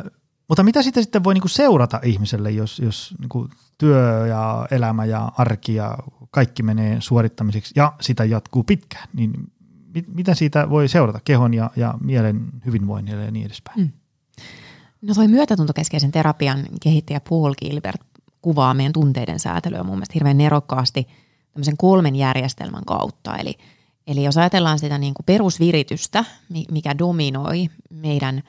[0.07, 0.11] Ö,
[0.49, 5.33] mutta mitä sitten, sitten voi niinku seurata ihmiselle, jos, jos niinku työ ja elämä ja
[5.37, 5.99] arki ja
[6.31, 9.33] kaikki menee suorittamiseksi ja sitä jatkuu pitkään, niin
[9.95, 13.81] mit, mitä siitä voi seurata kehon ja, ja mielen hyvinvoinnille ja niin edespäin?
[13.81, 13.91] Mm.
[15.03, 18.01] No toi myötätuntokeskeisen terapian kehittäjä Paul Gilbert
[18.43, 21.09] kuvaa meidän tunteiden säätelyä mun mielestä hirveän nerokkaasti
[21.53, 23.37] tämmöisen kolmen järjestelmän kautta.
[23.37, 23.55] Eli,
[24.07, 26.25] eli jos ajatellaan sitä niin kuin perusviritystä,
[26.71, 28.43] mikä dominoi meidän,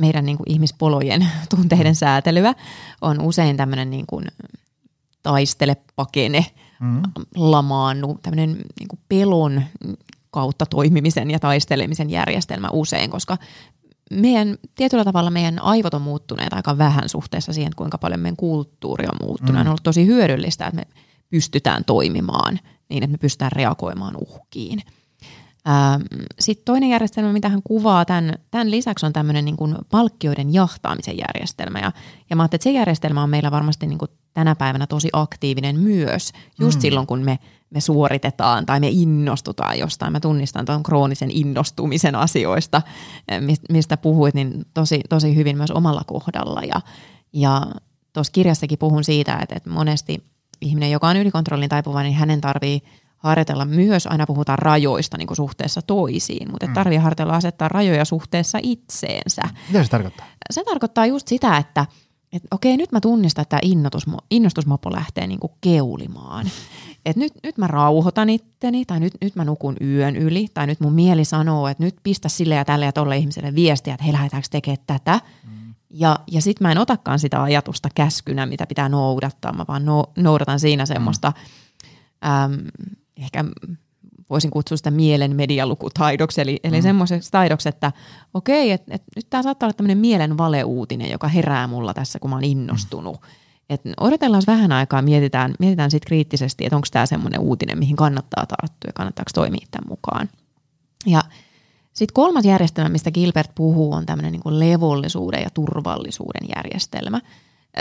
[0.00, 2.54] meidän niin kuin ihmispolojen tunteiden säätelyä,
[3.00, 4.24] on usein tämmöinen niin kuin
[5.22, 6.46] taistele, pakene,
[6.80, 7.02] mm.
[7.36, 9.62] lamaannu, tämmöinen niin kuin pelon
[10.36, 13.38] kautta toimimisen ja taistelemisen järjestelmä usein, koska
[14.10, 19.06] meidän, tietyllä tavalla meidän aivot on muuttuneet aika vähän suhteessa siihen, kuinka paljon meidän kulttuuri
[19.06, 19.54] on muuttunut.
[19.54, 19.60] Mm.
[19.60, 20.86] On ollut tosi hyödyllistä, että me
[21.30, 24.82] pystytään toimimaan niin, että me pystytään reagoimaan uhkiin.
[25.68, 26.02] Ähm,
[26.40, 31.16] Sitten toinen järjestelmä, mitä hän kuvaa tämän, tämän lisäksi, on tämmöinen niin kuin palkkioiden jahtaamisen
[31.18, 31.78] järjestelmä.
[31.78, 31.92] Ja,
[32.30, 35.80] ja mä ajattelin, että se järjestelmä on meillä varmasti niin kuin tänä päivänä tosi aktiivinen
[35.80, 36.80] myös, just mm.
[36.80, 37.38] silloin kun me,
[37.70, 40.12] me suoritetaan tai me innostutaan jostain.
[40.12, 42.82] Mä tunnistan tuon kroonisen innostumisen asioista,
[43.28, 46.60] eh, mistä puhuit, niin tosi, tosi hyvin myös omalla kohdalla.
[46.60, 46.80] Ja,
[47.32, 47.66] ja
[48.12, 50.24] tuossa kirjassakin puhun siitä, että, että monesti
[50.60, 52.82] ihminen, joka on ylikontrollin taipuva, niin hänen tarvii
[53.16, 56.74] harjoitella myös, aina puhutaan rajoista niin kuin suhteessa toisiin, mutta mm.
[56.74, 59.42] tarvii harjoitella asettaa rajoja suhteessa itseensä.
[59.68, 60.26] Mitä se tarkoittaa?
[60.50, 61.86] Se tarkoittaa just sitä, että–
[62.32, 66.50] että okei, nyt mä tunnistan, että tämä innostusmopo lähtee niinku keulimaan.
[67.06, 70.80] Et nyt, nyt mä rauhoitan itteni, tai nyt, nyt mä nukun yön yli, tai nyt
[70.80, 74.12] mun mieli sanoo, että nyt pistä sille ja tälle ja tolle ihmiselle viestiä, että he
[74.12, 75.20] lähdetäänkö tekemään tätä.
[75.44, 75.74] Mm.
[75.90, 80.04] Ja, ja sitten mä en otakaan sitä ajatusta käskynä, mitä pitää noudattaa, mä vaan no,
[80.16, 81.32] noudatan siinä semmoista
[82.24, 82.30] mm.
[82.30, 82.66] äm,
[83.16, 83.44] ehkä
[84.30, 86.82] voisin kutsua sitä mielen medialukutaidoksi, eli, eli mm.
[86.82, 87.92] semmoiseksi taidoksi, että
[88.34, 92.30] okei, että et nyt tämä saattaa olla tämmöinen mielen valeuutinen, joka herää mulla tässä, kun
[92.30, 93.20] mä oon innostunut.
[93.20, 93.45] Mm.
[93.70, 98.46] Et odotellaan vähän aikaa, mietitään, mietitään sitten kriittisesti, että onko tämä semmoinen uutinen, mihin kannattaa
[98.46, 100.28] tarttua ja kannattaako toimia tämän mukaan.
[101.06, 101.22] Ja
[101.92, 107.20] sitten kolmas järjestelmä, mistä Gilbert puhuu, on tämmöinen niin levollisuuden ja turvallisuuden järjestelmä–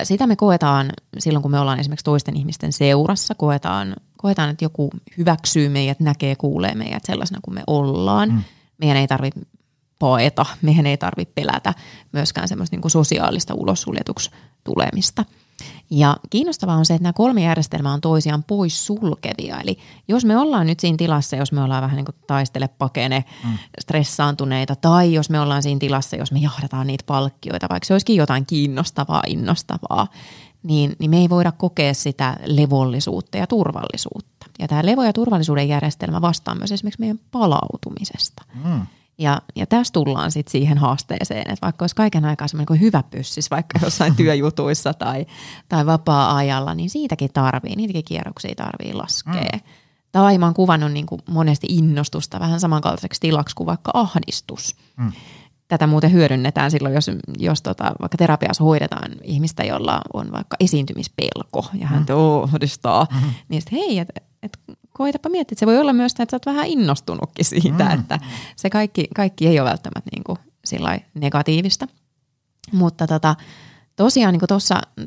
[0.03, 4.89] sitä me koetaan silloin, kun me ollaan esimerkiksi toisten ihmisten seurassa, koetaan, koetaan että joku
[5.17, 8.29] hyväksyy meidät, näkee, kuulee meidät sellaisena kuin me ollaan.
[8.29, 8.43] Mm.
[8.77, 9.39] Meidän ei tarvitse
[9.99, 11.73] paeta, meidän ei tarvitse pelätä
[12.11, 14.31] myöskään semmoista niin sosiaalista ulossuljetuksi
[14.63, 15.25] tulemista–
[15.89, 19.59] ja kiinnostavaa on se, että nämä kolme järjestelmää on toisiaan pois sulkevia.
[19.61, 23.23] Eli jos me ollaan nyt siinä tilassa, jos me ollaan vähän niin kuin taistele, pakene,
[23.43, 23.57] mm.
[23.81, 28.15] stressaantuneita, tai jos me ollaan siinä tilassa, jos me jahdataan niitä palkkioita, vaikka se olisikin
[28.15, 30.07] jotain kiinnostavaa, innostavaa,
[30.63, 34.45] niin, niin me ei voida kokea sitä levollisuutta ja turvallisuutta.
[34.59, 38.43] Ja tämä levo- ja turvallisuuden järjestelmä vastaa myös esimerkiksi meidän palautumisesta.
[38.63, 38.81] Mm.
[39.17, 43.03] Ja, ja tässä tullaan sitten siihen haasteeseen, että vaikka olisi kaiken aikaa semmoinen kuin hyvä
[43.03, 45.25] pyssis, vaikka jossain työjutuissa tai,
[45.69, 49.33] tai vapaa-ajalla, niin siitäkin tarvii, niitäkin kierroksia tarvii laskea.
[49.53, 49.59] Mm.
[50.11, 54.75] Tai mä oon kuvannut niin kuin monesti innostusta vähän samankaltaiseksi tilaksi kuin vaikka ahdistus.
[54.97, 55.11] Mm.
[55.67, 61.65] Tätä muuten hyödynnetään silloin, jos, jos tota, vaikka terapiassa hoidetaan ihmistä, jolla on vaikka esiintymispelko
[61.73, 62.43] ja hän mm.
[62.43, 63.29] ahdistaa, mm-hmm.
[63.49, 64.59] niin sitten hei, että et
[64.97, 67.99] koitapa miettiä, että se voi olla myös, että sä oot vähän innostunutkin siitä, mm.
[67.99, 68.19] että
[68.55, 70.37] se kaikki, kaikki ei ole välttämättä niin kuin
[71.13, 71.87] negatiivista.
[72.71, 73.35] Mutta tota,
[73.95, 74.47] tosiaan niin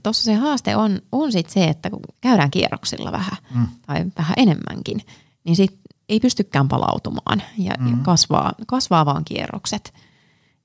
[0.03, 3.67] tuossa se haaste on, on sit se, että kun käydään kierroksilla vähän mm.
[3.87, 5.01] tai vähän enemmänkin,
[5.45, 7.91] niin sit ei pystykään palautumaan ja, mm.
[7.91, 9.95] ja kasvaa, kasvaa vaan kierrokset.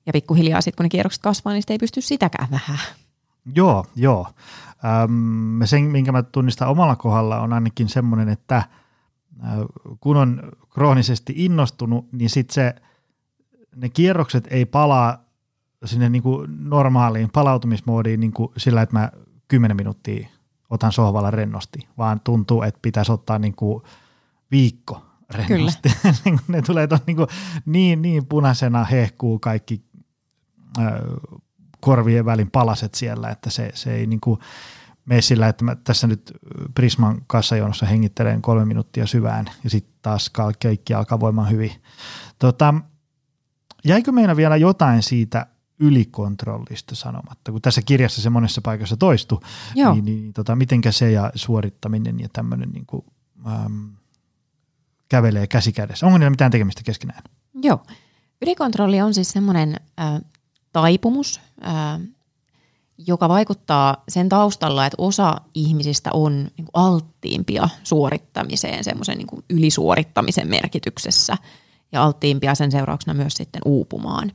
[0.06, 2.78] Ja pikkuhiljaa sitten kun ne kierrokset kasvaa, niin ei pysty sitäkään vähän.
[3.54, 4.26] Joo, joo.
[5.04, 8.62] Öm, sen, minkä mä tunnistan omalla kohdalla, on ainakin semmoinen, että–
[10.00, 12.74] kun on kroonisesti innostunut, niin sitten se,
[13.76, 15.24] ne kierrokset ei palaa
[15.84, 19.10] sinne niin kuin normaaliin palautumismoodiin niin kuin sillä, että mä
[19.48, 20.28] kymmenen minuuttia
[20.70, 23.82] otan sohvalla rennosti, vaan tuntuu, että pitäisi ottaa niin kuin
[24.50, 25.88] viikko rennosti.
[26.24, 27.28] Niin ne tulee ton niin, kuin
[27.66, 29.84] niin, niin punaisena hehkuu kaikki
[31.80, 34.40] korvien välin palaset siellä, että se, se ei niin kuin
[35.04, 36.32] mene sillä, että mä tässä nyt
[36.74, 41.72] Prisman kassajonossa hengittelen kolme minuuttia syvään ja sitten taas kaikki alkaa voimaan hyvin.
[42.38, 42.74] Tota,
[43.84, 45.46] jäikö meillä vielä jotain siitä
[45.78, 49.42] ylikontrollista sanomatta, kun tässä kirjassa se monessa paikassa toistuu,
[49.74, 49.94] Joo.
[49.94, 53.04] niin, niin tota, mitenkä se ja suorittaminen ja tämmöinen niin kuin,
[53.46, 53.90] äm,
[55.08, 56.06] kävelee käsi kädessä.
[56.06, 57.22] Onko niillä mitään tekemistä keskenään?
[57.62, 57.82] Joo.
[58.42, 60.20] Ylikontrolli on siis semmoinen äh,
[60.72, 62.00] taipumus, äh,
[62.98, 71.36] joka vaikuttaa sen taustalla, että osa ihmisistä on niin alttiimpia suorittamiseen, semmoisen niin ylisuorittamisen merkityksessä
[71.92, 74.32] ja alttiimpia sen seurauksena myös sitten uupumaan.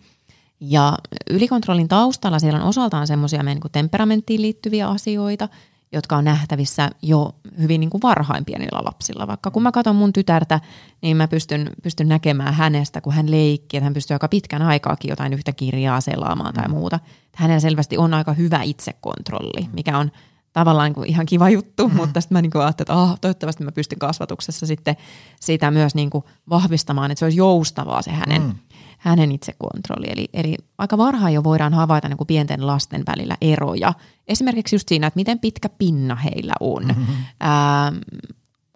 [0.60, 0.98] Ja
[1.30, 5.50] ylikontrollin taustalla siellä on osaltaan semmoisia meidän niin temperamenttiin liittyviä asioita–
[5.91, 9.28] jotka on nähtävissä jo hyvin niin kuin varhain pienillä lapsilla.
[9.28, 10.60] Vaikka kun mä katson mun tytärtä,
[11.02, 15.10] niin mä pystyn, pystyn näkemään hänestä, kun hän leikkii, että hän pystyy aika pitkän aikaakin
[15.10, 16.71] jotain yhtä kirjaa selaamaan tai mm.
[16.71, 16.99] muuta.
[17.36, 19.69] Hänellä selvästi on aika hyvä itsekontrolli, mm.
[19.73, 20.12] mikä on
[20.54, 21.95] tavallaan niin kuin ihan kiva juttu, mm.
[21.95, 24.97] mutta sitten mä niin kuin ajattelin, että oh, toivottavasti mä pystyn kasvatuksessa sitten
[25.39, 28.56] sitä myös niin kuin vahvistamaan, että se olisi joustavaa se hänen mm
[29.00, 30.08] hänen itsekontrolli.
[30.10, 33.94] Eli, eli aika varhain jo voidaan havaita niin kuin pienten lasten välillä eroja.
[34.28, 36.84] Esimerkiksi just siinä, että miten pitkä pinna heillä on.
[36.84, 37.16] Mm-hmm.
[37.40, 37.94] Ää,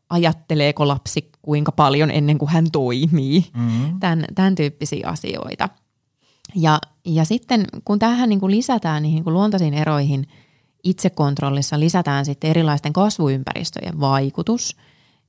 [0.10, 3.46] ajatteleeko lapsi kuinka paljon ennen kuin hän toimii.
[3.58, 4.00] Mm-hmm.
[4.00, 5.70] Tämän, tämän tyyppisiä asioita.
[6.56, 10.28] Ja, ja sitten kun tähän niin kuin lisätään niihin niin kuin luontaisiin eroihin
[10.84, 14.76] itsekontrollissa, lisätään sitten erilaisten kasvuympäristöjen vaikutus–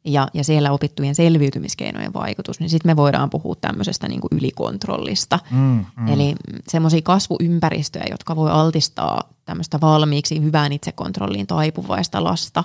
[0.04, 5.38] ja, ja siellä opittujen selviytymiskeinojen vaikutus, niin sitten me voidaan puhua tämmöisestä niin kuin ylikontrollista.
[5.50, 6.08] Mm, mm.
[6.08, 6.34] Eli
[6.68, 12.64] semmoisia kasvuympäristöjä, jotka voi altistaa tämmöistä valmiiksi hyvään itsekontrolliin taipuvaista lasta,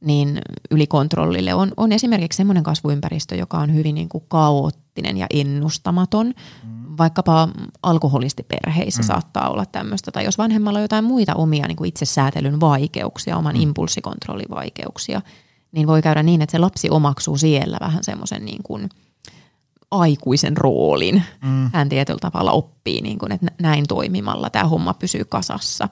[0.00, 6.26] niin ylikontrollille on, on esimerkiksi semmoinen kasvuympäristö, joka on hyvin niin kuin kaoottinen ja ennustamaton.
[6.26, 6.96] Mm.
[6.98, 7.48] Vaikkapa
[7.82, 9.06] alkoholistiperheissä mm.
[9.06, 13.56] saattaa olla tämmöistä, tai jos vanhemmalla on jotain muita omia niin kuin itsesäätelyn vaikeuksia, oman
[13.56, 13.62] mm.
[13.62, 15.22] impulssikontrollin vaikeuksia–
[15.74, 18.88] niin voi käydä niin, että se lapsi omaksuu siellä vähän semmoisen niin kuin
[19.90, 21.22] aikuisen roolin.
[21.44, 21.70] Mm.
[21.72, 25.88] Hän tietyllä tavalla oppii, niin kuin, että näin toimimalla tämä homma pysyy kasassa.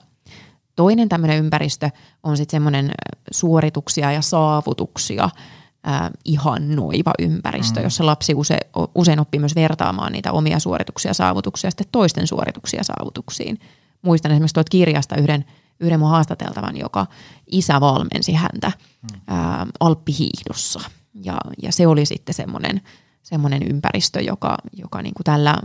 [0.75, 1.89] Toinen tämmöinen ympäristö
[2.23, 2.91] on sitten semmoinen
[3.31, 7.83] suorituksia ja saavutuksia äh, ihannoiva ympäristö, mm.
[7.83, 8.57] jossa lapsi use,
[8.95, 13.59] usein oppii myös vertaamaan niitä omia suorituksia ja saavutuksia sitten toisten suorituksia ja saavutuksiin.
[14.01, 15.45] Muistan esimerkiksi tuolta kirjasta yhden,
[15.83, 17.07] yhden mun haastateltavan, joka
[17.51, 18.71] isä valmensi häntä–
[19.27, 20.79] ää, alppihiihdossa.
[21.13, 22.81] Ja, ja se oli sitten semmoinen,
[23.23, 25.57] semmoinen ympäristö, joka, joka niin kuin tällä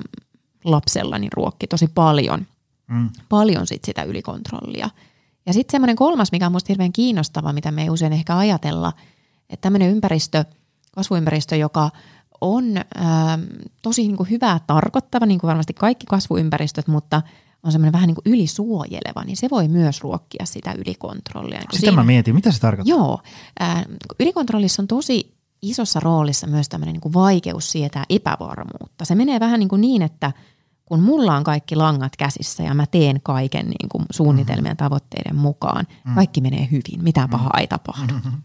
[0.64, 2.46] lapsella niin ruokki tosi paljon,
[2.86, 3.10] mm.
[3.28, 4.90] paljon sit sitä ylikontrollia.
[5.46, 8.92] Ja sitten semmoinen kolmas, mikä on minusta hirveän kiinnostava, mitä me ei usein ehkä ajatella,
[9.50, 10.44] että tämmöinen ympäristö,
[10.94, 11.90] kasvuympäristö, joka
[12.40, 13.38] on ää,
[13.82, 17.22] tosi niin kuin hyvää tarkoittava, niin kuin varmasti kaikki kasvuympäristöt, mutta–
[17.62, 21.60] on semmoinen vähän niin kuin ylisuojeleva, niin se voi myös ruokkia sitä ylikontrollia.
[21.60, 22.96] Sitä siinä, mä mietin, mitä se tarkoittaa?
[22.96, 23.20] Joo,
[23.62, 23.84] äh,
[24.20, 29.04] ylikontrollissa on tosi isossa roolissa myös tämmöinen niin kuin vaikeus sietää epävarmuutta.
[29.04, 30.32] Se menee vähän niin, kuin niin, että
[30.84, 34.76] kun mulla on kaikki langat käsissä ja mä teen kaiken niin kuin suunnitelmien mm-hmm.
[34.76, 36.14] tavoitteiden mukaan, mm-hmm.
[36.14, 37.60] kaikki menee hyvin, mitään pahaa mm-hmm.
[37.60, 38.14] ei tapahdu.
[38.14, 38.42] Mm-hmm.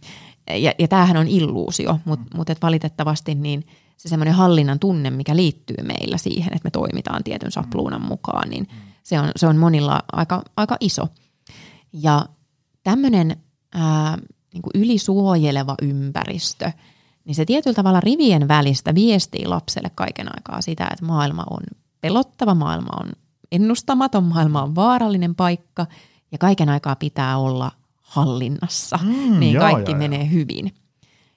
[0.50, 2.38] Ja, ja tämähän on illuusio, mutta mm-hmm.
[2.38, 3.64] mut et valitettavasti niin
[3.98, 8.68] se semmoinen hallinnan tunne, mikä liittyy meillä siihen, että me toimitaan tietyn sapluunan mukaan, niin
[8.72, 11.08] mm-hmm se on, se on monilla aika, aika iso.
[11.94, 12.26] Ja
[12.84, 13.28] tämmöinen
[14.54, 16.72] niin ylisuojeleva ympäristö,
[17.26, 21.64] niin se tietyllä tavalla rivien välistä viestii lapselle kaiken aikaa sitä, että maailma on
[22.02, 23.12] pelottava, maailma on
[23.52, 25.86] ennustamaton, maailma on vaarallinen paikka
[26.32, 30.32] ja kaiken aikaa pitää olla hallinnassa, mm, niin joo, kaikki joo, menee joo.
[30.32, 30.74] hyvin.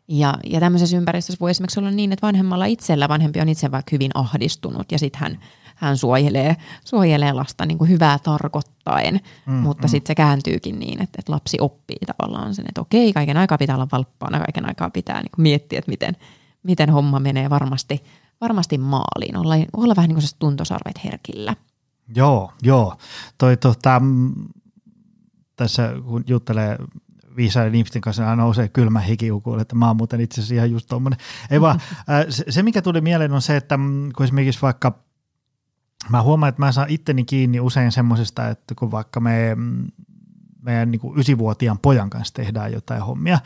[0.09, 3.91] Ja, ja tämmöisessä ympäristössä voi esimerkiksi olla niin, että vanhemmalla itsellä, vanhempi on itse vaikka
[3.93, 5.39] hyvin ahdistunut ja sitten hän
[5.77, 9.91] hän suojelee, suojelee lasta niin kuin hyvää tarkoittaen, mm, mutta mm.
[9.91, 13.77] sitten se kääntyykin niin, että, että lapsi oppii tavallaan sen, että okei, kaiken aikaa pitää
[13.77, 16.17] olla valppaana, kaiken aikaa pitää niin kuin miettiä, että miten,
[16.63, 18.05] miten homma menee varmasti,
[18.41, 21.57] varmasti maaliin, olla, olla vähän niin kuin tuntosarvet herkillä.
[22.17, 22.97] Joo, joo.
[23.39, 24.03] Toi, tota,
[25.57, 26.79] tässä kun juttelee
[27.37, 30.71] viisaiden ihmisten kanssa aina nousee kylmä hiki, kun että mä oon muuten itse asiassa ihan
[30.71, 31.19] just tommonen.
[31.51, 31.81] Ei vaan,
[32.29, 35.06] se, se, mikä tuli mieleen on se, että mm, kun esimerkiksi vaikka
[36.09, 39.57] mä huomaan, että mä saan itteni kiinni usein semmoisesta, että kun vaikka me
[40.63, 43.39] meidän niin ysivuotiaan pojan kanssa tehdään jotain hommia,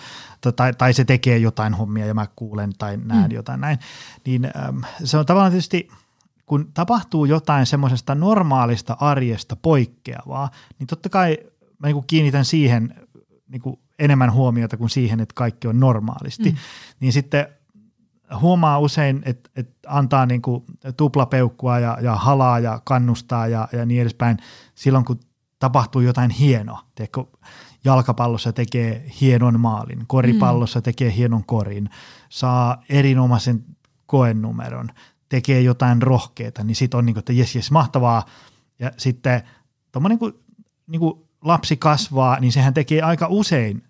[0.57, 3.35] tai, tai se tekee jotain hommia ja mä kuulen tai näen mm.
[3.35, 3.79] jotain näin,
[4.27, 5.89] niin äm, se on tavallaan tietysti,
[6.47, 11.39] kun tapahtuu jotain semmoisesta normaalista arjesta poikkeavaa, niin totta kai
[11.79, 12.95] mä niin kuin kiinnitän siihen
[13.49, 16.57] niin kuin enemmän huomiota kuin siihen, että kaikki on normaalisti, mm.
[17.01, 17.47] niin sitten
[18.41, 20.65] huomaa usein, että, että antaa niin kuin
[20.97, 24.37] tuplapeukkua ja, ja halaa ja kannustaa ja, ja niin edespäin
[24.75, 25.21] silloin, kun
[25.59, 26.83] tapahtuu jotain hienoa.
[26.95, 27.25] Tiedätkö,
[27.85, 31.91] jalkapallossa tekee hienon maalin, koripallossa tekee hienon korin,
[32.29, 33.65] saa erinomaisen
[34.07, 34.89] koenumeron,
[35.29, 38.25] tekee jotain rohkeita, niin sitten on niin kuin, että jes, jes, mahtavaa.
[38.79, 39.43] Ja sitten
[39.93, 40.35] tuommoinen kun,
[40.87, 43.83] niin kuin lapsi kasvaa, niin sehän tekee aika usein,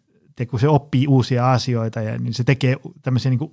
[0.46, 3.52] kun se oppii uusia asioita, ja niin se tekee tämmöisiä niin kuin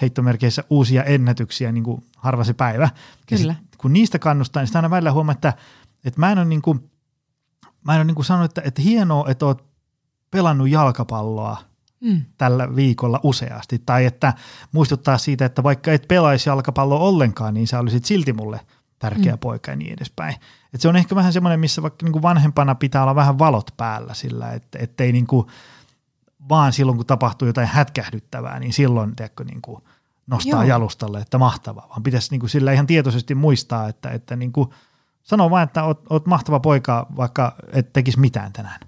[0.00, 2.88] heittomerkeissä uusia ennätyksiä niin kuin harva se päivä.
[3.26, 3.52] Kyllä.
[3.52, 5.52] Ja sit, kun niistä kannustaa, niin sitä aina välillä huomaa, että,
[6.04, 6.90] että mä en ole, niin kuin,
[7.84, 9.64] mä en ole niin kuin sanonut, että, että hienoa, että oot
[10.30, 11.56] pelannut jalkapalloa
[12.00, 12.22] mm.
[12.38, 13.82] tällä viikolla useasti.
[13.86, 14.32] Tai että
[14.72, 18.60] muistuttaa siitä, että vaikka et pelaisi jalkapalloa ollenkaan, niin sä olisit silti mulle
[18.98, 19.38] tärkeä mm.
[19.38, 20.34] poika ja niin edespäin.
[20.74, 24.14] Et se on ehkä vähän semmoinen, missä vaikka niin vanhempana pitää olla vähän valot päällä
[24.14, 25.46] sillä, että ettei niin kuin
[26.48, 29.82] vaan silloin, kun tapahtuu jotain hätkähdyttävää, niin silloin tiedätkö, niin kuin
[30.26, 30.68] nostaa Joo.
[30.68, 34.68] jalustalle, että mahtavaa, vaan pitäisi niin kuin sillä ihan tietoisesti muistaa, että, että niin kuin,
[35.22, 38.80] sano vain, että oot, oot mahtava poika, vaikka et tekisi mitään tänään.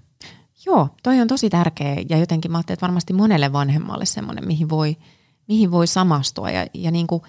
[0.65, 4.69] Joo, toi on tosi tärkeä ja jotenkin mä ajattelin, että varmasti monelle vanhemmalle semmoinen, mihin
[4.69, 4.97] voi,
[5.47, 7.21] mihin voi samastua ja, ja niin kuin,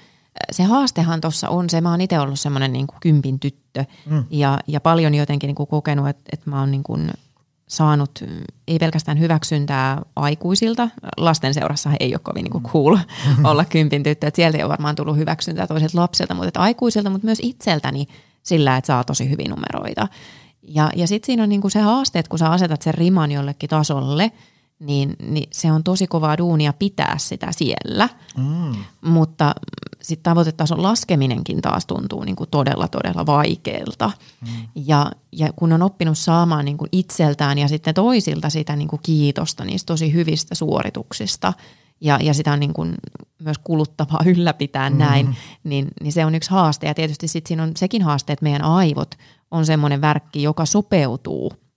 [0.51, 4.25] se haastehan tuossa on se, mä oon itse ollut semmoinen niin kuin kympin tyttö mm.
[4.31, 7.11] ja, ja paljon jotenkin niin kuin kokenut, että, että mä oon niin kuin
[7.69, 8.25] saanut
[8.69, 12.99] ei pelkästään hyväksyntää aikuisilta, lasten seurassa ei ole kovin niin kuin cool
[13.45, 17.11] olla kympin tyttö, että sieltä ei ole varmaan tullut hyväksyntää toiset lapsilta, mutta että aikuisilta,
[17.11, 18.07] mutta myös itseltäni
[18.43, 20.09] sillä, että saa tosi hyvin numeroita.
[20.63, 23.71] Ja, ja sitten siinä on niinku se haaste, että kun sä asetat sen riman jollekin
[23.71, 24.33] tasolle,
[24.79, 28.09] niin, niin se on tosi kovaa duunia pitää sitä siellä.
[28.37, 28.75] Mm.
[29.01, 29.55] Mutta
[30.03, 34.11] sitten tavoitetason laskeminenkin taas tuntuu niinku todella, todella vaikealta.
[34.41, 34.49] Mm.
[34.75, 39.87] Ja, ja kun on oppinut saamaan niinku itseltään ja sitten toisilta sitä niinku kiitosta niistä
[39.87, 41.53] tosi hyvistä suorituksista–
[42.01, 42.95] ja, ja sitä on niin kuin
[43.39, 44.97] myös kuluttavaa ylläpitää mm.
[44.97, 46.87] näin, niin, niin se on yksi haaste.
[46.87, 49.15] Ja tietysti sitten siinä on sekin haaste, että meidän aivot
[49.51, 51.53] on semmoinen värkki, joka sopeutuu–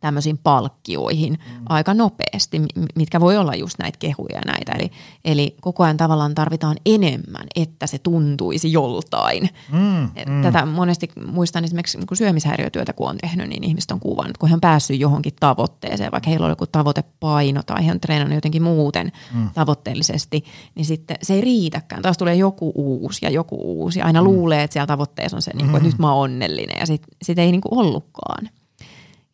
[0.00, 1.64] tämmöisiin palkkioihin mm.
[1.68, 2.62] aika nopeasti,
[2.94, 4.72] mitkä voi olla just näitä kehuja ja näitä.
[4.72, 4.90] Eli,
[5.24, 9.48] eli koko ajan tavallaan tarvitaan enemmän, että se tuntuisi joltain.
[9.72, 10.42] Mm, mm.
[10.42, 14.54] Tätä monesti muistan esimerkiksi kun syömishäiriötyötä, kun on tehnyt, niin ihmiset on kuvannut, kun he
[14.54, 19.12] on päässyt johonkin tavoitteeseen, vaikka heillä on joku tavoitepaino tai he on treenannut jotenkin muuten
[19.34, 19.50] mm.
[19.54, 22.02] tavoitteellisesti, niin sitten se ei riitäkään.
[22.02, 24.02] Taas tulee joku uusi ja joku uusi.
[24.02, 24.24] Aina mm.
[24.24, 25.90] luulee, että siellä tavoitteessa on se, niin kuin, että mm.
[25.92, 28.48] nyt mä oon onnellinen ja sitten sit ei niin kuin ollutkaan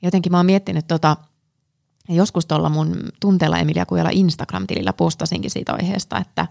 [0.07, 1.16] jotenkin mä oon miettinyt tota,
[2.09, 6.47] joskus tuolla mun tunteella Emilia Kujala Instagram-tilillä postasinkin siitä aiheesta, että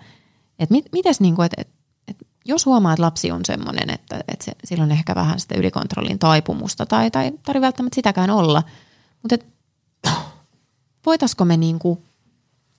[0.59, 1.69] et mit, mites niin kuin, että et,
[2.07, 6.19] et jos huomaa, että lapsi on semmoinen, että, että se, silloin ehkä vähän sitä ylikontrollin
[6.19, 8.63] taipumusta tai, tai tarvitse välttämättä sitäkään olla,
[9.21, 9.45] mutta et,
[11.05, 11.99] voitaisiko me niin kuin,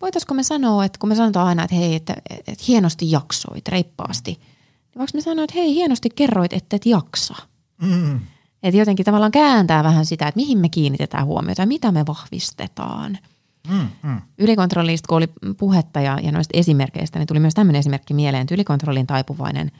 [0.00, 4.30] voitaisiko me sanoa, että kun me sanotaan aina, että hei, että, että hienosti jaksoit reippaasti,
[4.30, 7.34] niin voiko me sanoa, että hei, hienosti kerroit, että et jaksa.
[7.82, 8.20] Mm.
[8.66, 13.18] Että jotenkin tavallaan kääntää vähän sitä, että mihin me kiinnitetään huomiota ja mitä me vahvistetaan.
[13.68, 14.20] Mm, mm.
[14.38, 18.54] Ylikontrollista, kun oli puhetta ja, ja noista esimerkkeistä, niin tuli myös tämmöinen esimerkki mieleen, että
[18.54, 19.72] ylikontrollin taipuvainen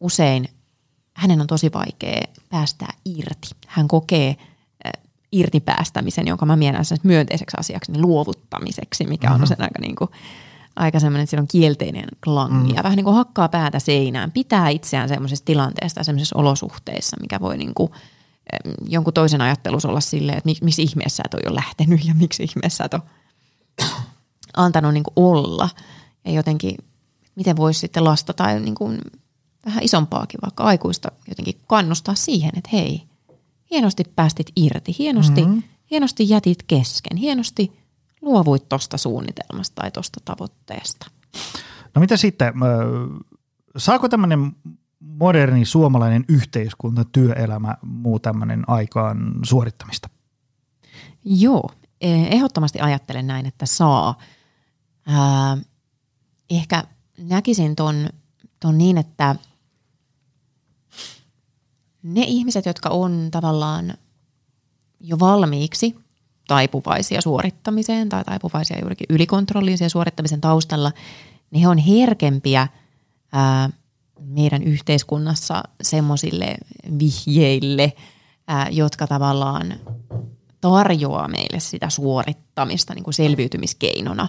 [0.00, 0.48] usein,
[1.14, 3.48] hänen on tosi vaikea päästää irti.
[3.66, 4.36] Hän kokee
[4.86, 4.92] äh,
[5.32, 9.42] irti päästämisen, jonka mä mielen myönteiseksi asiaksi, niin luovuttamiseksi, mikä mm-hmm.
[9.42, 10.10] on sen aika niin kuin,
[10.76, 12.76] aika semmoinen, että sillä on kielteinen klangi mm.
[12.76, 17.58] ja vähän niin kuin hakkaa päätä seinään, pitää itseään semmoisessa tilanteessa semmoisessa olosuhteissa, mikä voi
[17.58, 17.90] niin kuin–
[18.86, 22.84] jonkun toisen ajattelus olla silleen, että miksi ihmeessä et ole jo lähtenyt ja miksi ihmeessä
[22.84, 23.02] et ole
[24.56, 25.68] antanut niin olla.
[26.24, 26.76] Ja jotenkin,
[27.34, 29.00] miten voisi sitten lasta tai niin kuin
[29.66, 33.02] vähän isompaakin, vaikka aikuista jotenkin kannustaa siihen, että hei,
[33.70, 35.62] hienosti päästit irti, hienosti, mm-hmm.
[35.90, 37.72] hienosti jätit kesken, hienosti
[38.20, 41.10] luovuit tuosta suunnitelmasta tai tuosta tavoitteesta.
[41.94, 42.54] No mitä sitten,
[43.76, 44.52] saako tämmöinen
[45.00, 50.08] moderni suomalainen yhteiskunta, työelämä, muu tämmöinen aikaan suorittamista?
[51.24, 54.18] Joo, e, ehdottomasti ajattelen näin, että saa.
[55.06, 55.56] Ää,
[56.50, 56.84] ehkä
[57.18, 58.08] näkisin ton,
[58.60, 59.36] ton niin, että
[62.02, 63.94] ne ihmiset, jotka on tavallaan
[65.00, 65.96] jo valmiiksi
[66.46, 70.92] taipuvaisia suorittamiseen tai taipuvaisia juurikin ylikontrolliin suorittamisen taustalla,
[71.50, 72.68] niin he on herkempiä
[73.32, 73.70] ää,
[74.20, 76.56] meidän yhteiskunnassa semmoisille
[76.98, 77.92] vihjeille,
[78.48, 79.74] ää, jotka tavallaan
[80.60, 84.28] tarjoaa meille sitä suorittamista niin kuin selviytymiskeinona.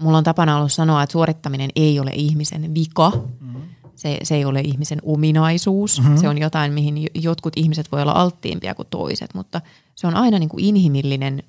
[0.00, 3.10] Mulla on tapana ollut sanoa, että suorittaminen ei ole ihmisen vika,
[3.40, 3.62] mm-hmm.
[3.94, 6.00] se, se ei ole ihmisen ominaisuus.
[6.00, 6.16] Mm-hmm.
[6.16, 9.60] Se on jotain, mihin jotkut ihmiset voi olla alttiimpia kuin toiset, mutta
[9.94, 11.42] se on aina niin kuin inhimillinen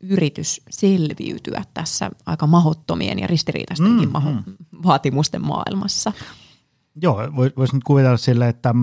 [0.00, 4.28] yritys selviytyä tässä aika mahottomien ja ristiriitaistenkin mm-hmm.
[4.28, 6.12] maho- vaatimusten maailmassa.
[7.02, 7.18] Joo,
[7.56, 8.74] voisi nyt kuvitella sille, että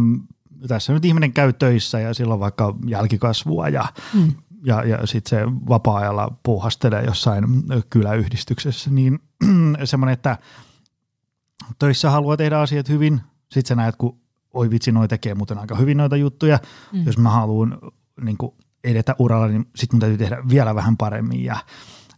[0.68, 4.34] tässä nyt ihminen käy töissä ja sillä on vaikka jälkikasvua ja, mm.
[4.66, 7.46] ja, ja sitten se vapaa-ajalla puuhastelee jossain
[7.90, 9.20] kyläyhdistyksessä, niin
[9.84, 10.38] semmoinen, että
[11.80, 14.20] töissä haluaa tehdä asiat hyvin, sitten sä näet, kun
[14.54, 16.60] oi vitsi, noi tekee muuten aika hyvin noita juttuja,
[16.94, 17.06] mm.
[17.06, 17.78] jos mä haluan
[18.22, 18.38] niin
[18.84, 21.58] edetä uralla, niin sitten mun täytyy tehdä vielä vähän paremmin ja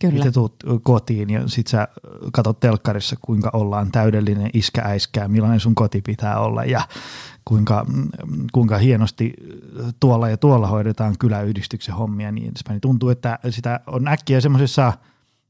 [0.02, 0.14] Kyllä.
[0.14, 1.88] Sitten tuut kotiin ja sit sä
[2.34, 6.82] katsot telkkarissa, kuinka ollaan täydellinen iskä-äiskää, millainen sun koti pitää olla ja
[7.46, 7.86] kuinka,
[8.52, 9.34] kuinka hienosti
[10.00, 12.74] tuolla ja tuolla hoidetaan kyläyhdistyksen hommia niin edespäin.
[12.74, 14.94] Niin tuntuu, että sitä on äkkiä semmoisessa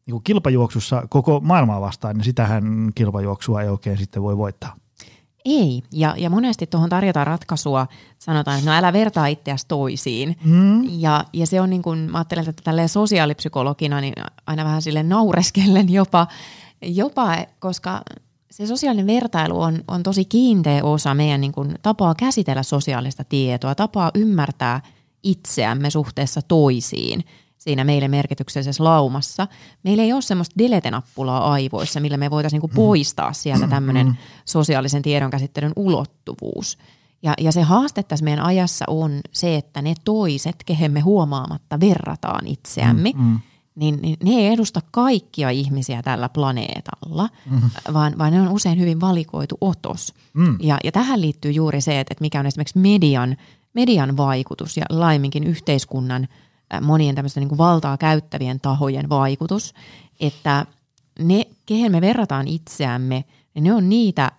[0.05, 4.75] niin kilpajuoksussa koko maailmaa vastaan, niin sitähän kilpajuoksua ei oikein sitten voi voittaa.
[5.45, 7.87] Ei, ja, ja monesti tuohon tarjotaan ratkaisua,
[8.19, 10.37] sanotaan, että no älä vertaa itseäsi toisiin.
[10.45, 10.99] Mm.
[10.99, 14.13] Ja, ja se on niin kuin, mä ajattelen, että tälleen sosiaalipsykologina niin
[14.47, 16.27] aina vähän sille naureskellen jopa,
[16.81, 18.01] jopa, koska
[18.51, 23.75] se sosiaalinen vertailu on, on tosi kiinteä osa meidän niin kuin, tapaa käsitellä sosiaalista tietoa,
[23.75, 24.81] tapaa ymmärtää
[25.23, 27.23] itseämme suhteessa toisiin–
[27.63, 29.47] siinä meille merkityksellisessä laumassa.
[29.83, 35.73] Meillä ei ole semmoista delete-nappulaa aivoissa, millä me voitaisiin niinku poistaa sieltä tämmöinen sosiaalisen tiedonkäsittelyn
[35.75, 36.77] ulottuvuus.
[37.23, 41.79] Ja, ja se haaste tässä meidän ajassa on se, että ne toiset, kehen me huomaamatta
[41.79, 43.39] verrataan itseämme, mm, mm.
[43.75, 47.61] Niin, niin ne ei edusta kaikkia ihmisiä tällä planeetalla, mm.
[47.93, 50.13] vaan, vaan ne on usein hyvin valikoitu otos.
[50.33, 50.57] Mm.
[50.61, 53.37] Ja, ja tähän liittyy juuri se, että mikä on esimerkiksi median,
[53.73, 56.27] median vaikutus ja laiminkin yhteiskunnan–
[56.81, 59.73] monien tämmöisten niin kuin valtaa käyttävien tahojen vaikutus,
[60.19, 60.65] että
[61.19, 64.31] ne, kehen me verrataan itseämme, niin ne on niitä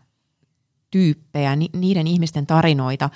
[0.91, 3.11] tyyppejä, ni, niiden ihmisten tarinoita,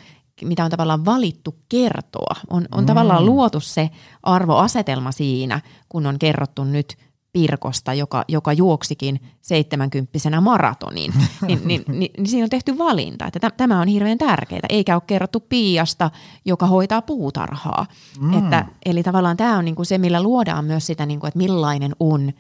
[0.45, 2.37] mitä on tavallaan valittu kertoa.
[2.51, 2.87] On, on mm.
[2.87, 3.91] tavallaan luotu se
[4.23, 6.97] arvoasetelma siinä, kun on kerrottu nyt–
[7.33, 11.13] Pirkosta, joka, joka juoksikin 70 maratonin,
[11.47, 14.61] niin, niin, niin, niin siinä on tehty valinta, että tämä on hirveän tärkeää.
[14.69, 16.11] Eikä ole kerrottu Piiasta,
[16.45, 17.87] joka hoitaa puutarhaa.
[18.21, 18.39] Mm.
[18.39, 21.39] Että, eli tavallaan tämä on niin kuin se, millä luodaan myös sitä, niin kuin, että
[21.39, 22.33] millainen on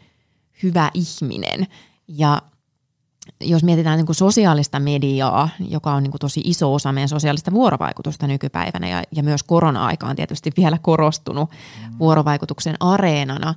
[0.62, 1.66] hyvä ihminen.
[2.08, 2.42] Ja
[3.40, 7.50] jos mietitään niin kuin sosiaalista mediaa, joka on niin kuin tosi iso osa meidän sosiaalista
[7.50, 11.98] vuorovaikutusta nykypäivänä ja, ja myös korona-aika on tietysti vielä korostunut mm.
[11.98, 13.54] vuorovaikutuksen areenana,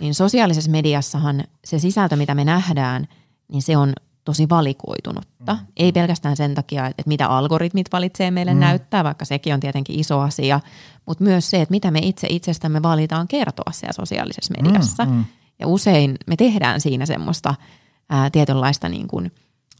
[0.00, 3.08] niin sosiaalisessa mediassahan se sisältö, mitä me nähdään,
[3.48, 3.92] niin se on
[4.24, 5.54] tosi valikoitunutta.
[5.54, 5.66] Mm.
[5.76, 8.60] Ei pelkästään sen takia, että mitä algoritmit valitsee meille mm.
[8.60, 10.60] näyttää, vaikka sekin on tietenkin iso asia,
[11.06, 15.04] mutta myös se, että mitä me itse itsestämme valitaan kertoa siellä sosiaalisessa mediassa.
[15.04, 15.12] Mm.
[15.12, 15.24] Mm.
[15.58, 17.54] Ja usein me tehdään siinä semmoista–
[18.10, 19.32] ää, tietynlaista niin kuin,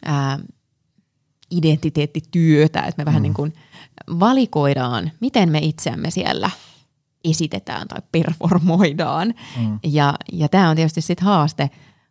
[0.04, 0.38] ää,
[1.50, 3.22] identiteettityötä, että me vähän mm.
[3.22, 3.52] niin kuin
[4.20, 6.50] valikoidaan, miten me itseämme siellä
[7.24, 9.34] esitetään tai performoidaan.
[9.60, 9.78] Mm.
[9.84, 11.70] Ja, ja tämä on tietysti sitten haaste,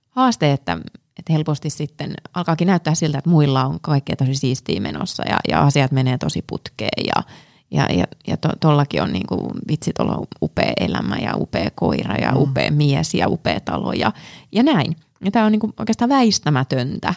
[0.09, 0.78] haaste että,
[1.20, 5.62] että helposti sitten alkaakin näyttää siltä, että muilla on kaikkea tosi siistiä menossa ja, ja
[5.62, 7.24] asiat menee tosi putkeen ja,
[7.72, 8.70] ja, ja, ja to,
[9.01, 12.38] on niin kuin, vitsi, tuolla on upea elämä ja upea koira ja mm.
[12.38, 14.12] upea mies ja upea talo ja,
[14.51, 14.95] ja näin.
[15.26, 17.14] Ja tämä on niin kuin oikeastaan väistämätöntä,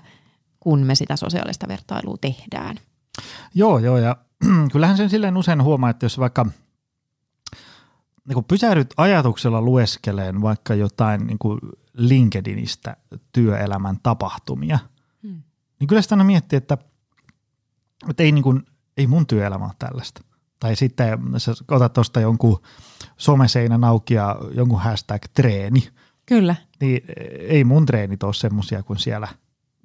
[0.60, 2.76] kun me sitä sosiaalista vertailua tehdään.
[3.54, 4.16] Joo, joo, ja
[4.72, 6.46] kyllähän sen silleen usein huomaa, että jos vaikka
[8.28, 11.60] niin pysähdyt ajatuksella lueskeleen vaikka jotain niin kuin
[11.92, 12.96] LinkedInistä
[13.32, 14.78] työelämän tapahtumia,
[15.22, 15.42] hmm.
[15.80, 16.78] niin kyllä sitä aina miettii, että,
[18.10, 18.62] että ei, niin kuin,
[18.96, 20.22] ei mun työelämä ole tällaista.
[20.60, 22.62] Tai sitten sä otat tuosta jonkun
[23.16, 25.88] someseinän auki ja jonkun hashtag treeni–
[26.26, 26.56] Kyllä.
[26.80, 27.02] Niin
[27.38, 29.28] ei mun treenit ole semmoisia kuin siellä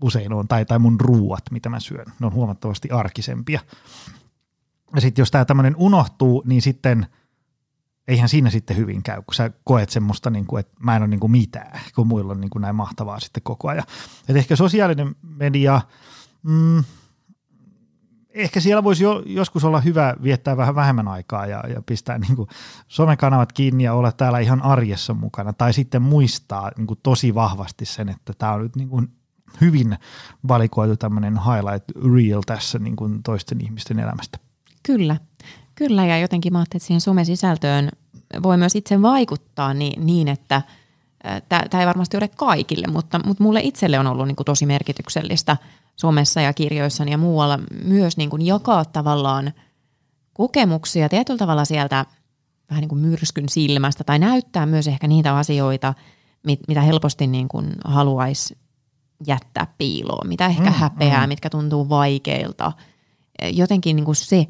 [0.03, 2.05] usein on, tai, tai mun ruuat, mitä mä syön.
[2.19, 3.59] Ne on huomattavasti arkisempia.
[4.95, 7.07] Ja sitten jos tämä tämmöinen unohtuu, niin sitten
[8.07, 11.07] eihän siinä sitten hyvin käy, kun sä koet semmoista, niin kuin, että mä en ole
[11.07, 13.83] niin kuin mitään, kun muilla on niin kuin näin mahtavaa sitten koko ajan.
[14.29, 15.81] Et ehkä sosiaalinen media,
[16.43, 16.83] mm,
[18.33, 22.35] ehkä siellä voisi jo, joskus olla hyvä viettää vähän vähemmän aikaa ja, ja pistää niin
[22.35, 22.49] kuin
[22.87, 25.53] somekanavat kiinni ja olla täällä ihan arjessa mukana.
[25.53, 29.09] Tai sitten muistaa niin kuin tosi vahvasti sen, että tämä on nyt niin kuin
[29.61, 29.97] hyvin
[30.47, 34.37] valikoitu tämmöinen highlight reel tässä niin kuin toisten ihmisten elämästä.
[34.83, 35.17] Kyllä,
[35.75, 37.89] kyllä ja jotenkin mä ajattelin, että siihen somesisältöön
[38.43, 40.61] voi myös itse vaikuttaa niin, niin että
[41.49, 45.57] tämä ei varmasti ole kaikille, mutta, mutta mulle itselle on ollut niin kuin tosi merkityksellistä–
[45.99, 49.53] somessa ja kirjoissani ja muualla myös niin kuin jakaa tavallaan
[50.33, 52.05] kokemuksia tietyllä tavalla sieltä
[52.69, 55.93] vähän niin kuin myrskyn silmästä tai näyttää myös ehkä niitä asioita,
[56.43, 58.57] mit, mitä helposti niin kuin haluaisi
[59.27, 61.29] jättää piiloon, mitä ehkä mm, häpeää, mm.
[61.29, 62.71] mitkä tuntuu vaikeilta.
[63.53, 64.47] Jotenkin niin kuin se,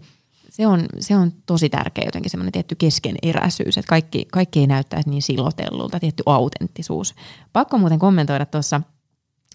[0.49, 5.09] se on, se on tosi tärkeä jotenkin semmoinen tietty keskeneräisyys, että kaikki, kaikki ei näyttäisi
[5.09, 7.15] niin silotellulta, tietty autenttisuus.
[7.53, 8.81] Pakko muuten kommentoida tuossa–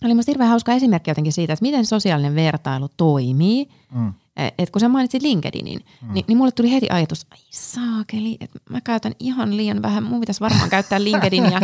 [0.04, 3.68] oli musta hirveän hauska esimerkki jotenkin siitä, että miten sosiaalinen vertailu toimii.
[3.94, 4.12] Mm.
[4.58, 6.12] Et kun sä mainitsit LinkedInin, mm.
[6.12, 10.20] niin, niin mulle tuli heti ajatus, ai saakeli, että mä käytän ihan liian vähän, mun
[10.20, 11.60] pitäisi varmaan käyttää LinkedInia.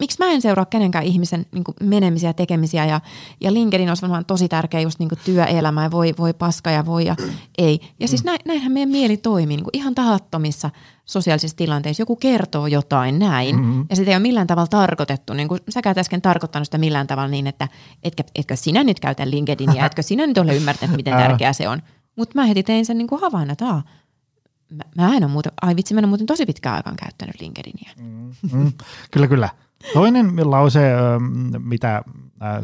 [0.00, 3.00] Miksi mä en seuraa kenenkään ihmisen niin menemisiä ja tekemisiä ja,
[3.40, 7.06] ja LinkedIn olisi varmaan tosi tärkeä just niin työelämä ja voi, voi paska ja voi
[7.06, 7.16] ja
[7.58, 7.80] ei.
[8.00, 10.70] Ja siis näin, näinhän meidän mieli toimii niin ihan tahattomissa
[11.12, 12.02] sosiaalisissa tilanteissa.
[12.02, 13.86] Joku kertoo jotain näin mm-hmm.
[13.90, 15.32] ja sitä ei ole millään tavalla tarkoitettu.
[15.32, 17.68] Niin kuin sä äsken tarkoittanut sitä millään tavalla niin, että
[18.02, 21.82] etkä, etkö sinä nyt käytä LinkedInia, etkö sinä nyt ole ymmärtänyt, miten tärkeää se on.
[22.16, 23.64] Mutta mä heti tein sen niin kuin havainnon, että
[24.70, 27.40] mä, mä en ole muuten, ai vitsi, mä en ole muuten tosi pitkään aikaan käyttänyt
[27.40, 27.92] LinkedInia.
[28.00, 28.72] Mm, mm,
[29.10, 29.48] kyllä, kyllä.
[29.92, 30.92] Toinen lause,
[31.58, 32.02] mitä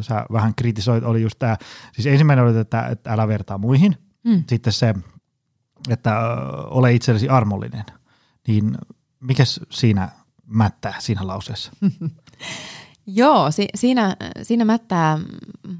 [0.01, 1.57] sä vähän kritisoit, oli just tämä,
[1.93, 3.97] siis ensimmäinen oli, että, että älä vertaa muihin.
[4.23, 4.43] Mm.
[4.47, 4.95] Sitten se,
[5.89, 6.19] että
[6.65, 7.83] ole itsellesi armollinen.
[8.47, 8.77] Niin
[9.19, 10.09] mikä siinä
[10.45, 11.71] mättää siinä lauseessa?
[13.07, 15.19] Joo, si- siinä, siinä mättää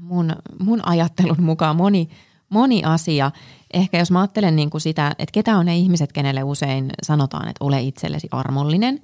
[0.00, 2.08] mun, mun ajattelun mukaan moni,
[2.48, 3.30] moni asia.
[3.72, 7.48] Ehkä jos mä ajattelen niin kuin sitä, että ketä on ne ihmiset, kenelle usein sanotaan,
[7.48, 9.02] että ole itsellesi armollinen.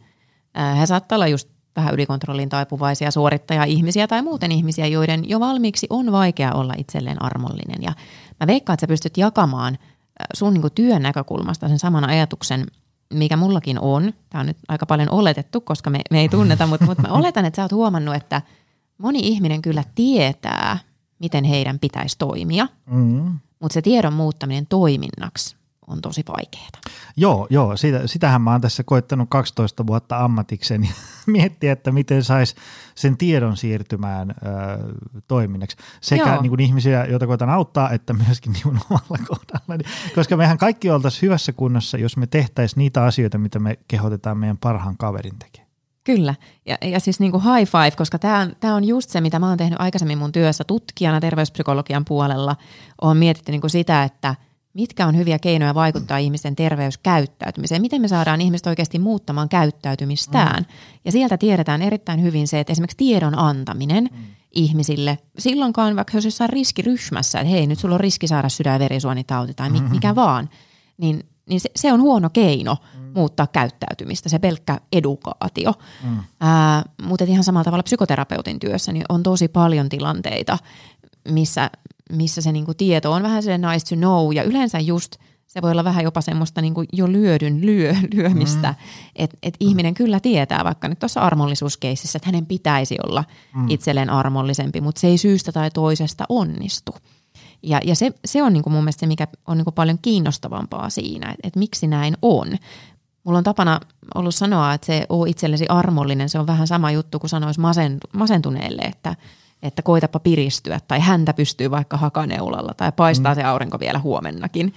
[0.79, 6.12] He saattaa olla just vähän ylikontrollin taipuvaisia suorittaja-ihmisiä tai muuten ihmisiä, joiden jo valmiiksi on
[6.12, 7.83] vaikea olla itselleen armollinen.
[7.83, 7.93] Ja
[8.41, 9.79] mä veikkaan, että sä pystyt jakamaan
[10.35, 12.67] sun niin työn näkökulmasta sen saman ajatuksen,
[13.13, 14.13] mikä mullakin on.
[14.31, 17.45] Tämä on nyt aika paljon oletettu, koska me, me ei tunneta, mutta, mutta mä oletan,
[17.45, 18.43] että sä oot huomannut, että
[18.99, 20.79] moni ihminen kyllä tietää,
[21.19, 22.69] miten heidän pitäisi toimia.
[22.87, 26.68] Mm mutta se tiedon muuttaminen toiminnaksi on tosi vaikeaa.
[27.16, 30.91] Joo, joo sitä, sitähän mä oon tässä koittanut 12 vuotta ammatikseni
[31.26, 32.55] miettiä, että miten sais
[32.95, 34.35] sen tiedon siirtymään ö,
[35.28, 35.76] toiminnaksi.
[36.01, 39.85] Sekä niin kuin ihmisiä, joita koitan auttaa, että myöskin niin omalla kohdalla.
[40.14, 44.59] Koska mehän kaikki oltaisiin hyvässä kunnossa, jos me tehtäisiin niitä asioita, mitä me kehotetaan meidän
[44.59, 45.64] parhaan kaverin tekemään.
[46.05, 46.35] Kyllä,
[46.66, 49.39] ja, ja siis niin kuin high five, koska tämä on, tämä on just se, mitä
[49.39, 52.57] mä oon tehnyt aikaisemmin mun työssä tutkijana terveyspsykologian puolella.
[53.03, 54.35] Oon mietitty niin kuin sitä, että
[54.75, 60.62] mitkä on hyviä keinoja vaikuttaa ihmisten terveyskäyttäytymiseen, miten me saadaan ihmiset oikeasti muuttamaan käyttäytymistään.
[60.62, 60.75] Mm.
[61.05, 64.25] Ja sieltä tiedetään erittäin hyvin se, että esimerkiksi tiedon antaminen mm.
[64.53, 68.79] ihmisille, silloinkaan vaikka jos jossain riskiryhmässä, että hei nyt sulla on riski saada sydän- ja
[68.79, 70.51] verisuonitauti tai mikä vaan,
[70.99, 73.12] niin niin se, se on huono keino mm.
[73.14, 75.72] muuttaa käyttäytymistä, se pelkkä edukaatio.
[76.05, 76.18] Mm.
[76.41, 80.59] Ää, mutta ihan samalla tavalla psykoterapeutin työssä niin on tosi paljon tilanteita,
[81.29, 81.70] missä,
[82.13, 85.17] missä se niinku tieto on vähän se nice to know, ja yleensä just
[85.55, 88.77] se voi olla vähän jopa semmoista niinku jo lyödyn lyö, lyömistä, mm.
[89.17, 93.25] että et ihminen kyllä tietää, vaikka nyt tuossa armollisuuskeississä, että hänen pitäisi olla
[93.55, 93.71] mm.
[93.71, 96.95] itselleen armollisempi, mutta se ei syystä tai toisesta onnistu.
[97.63, 99.99] Ja, ja se, se on niin kuin mun mielestä se, mikä on niin kuin paljon
[100.03, 102.57] kiinnostavampaa siinä, että, että miksi näin on.
[103.25, 103.81] Mulla on tapana
[104.15, 107.61] ollut sanoa, että se on itsellesi armollinen, se on vähän sama juttu kuin sanoisi
[108.13, 109.17] masentuneelle, että,
[109.65, 113.37] että koitapa piristyä tai häntä pystyy vaikka hakaneulalla tai paistaa mm.
[113.37, 114.75] se aurinko vielä huomennakin.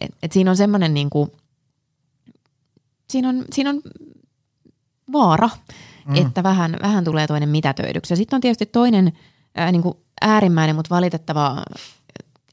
[0.00, 1.32] Et, et siinä on semmoinen niin kuin,
[3.10, 3.82] siinä on, siinä on
[5.12, 5.50] vaara,
[6.06, 6.14] mm.
[6.14, 8.12] että vähän, vähän tulee toinen mitätöidyksi.
[8.12, 9.12] Ja sitten on tietysti toinen
[9.54, 11.62] ää, niin kuin äärimmäinen, mutta valitettava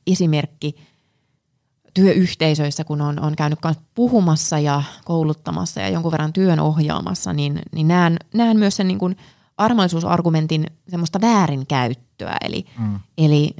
[0.07, 0.75] esimerkki
[1.93, 3.59] työyhteisöissä, kun on, on käynyt
[3.95, 8.99] puhumassa ja kouluttamassa ja jonkun verran työn ohjaamassa, niin, niin näen, näen myös sen niin
[8.99, 9.17] kuin
[9.59, 12.37] armollisuusargumentin semmoista väärinkäyttöä.
[12.41, 12.99] Eli, mm.
[13.17, 13.55] eli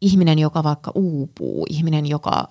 [0.00, 2.46] ihminen, joka vaikka uupuu, ihminen, joka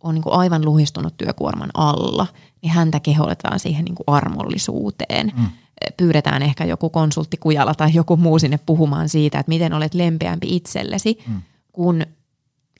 [0.00, 2.26] on niin kuin aivan luhistunut työkuorman alla,
[2.62, 5.32] niin häntä kehotetaan siihen niin kuin armollisuuteen.
[5.36, 5.46] Mm.
[5.96, 10.56] Pyydetään ehkä joku konsultti kujalla tai joku muu sinne puhumaan siitä, että miten olet lempeämpi
[10.56, 11.18] itsellesi.
[11.26, 11.42] Mm
[11.72, 12.02] kun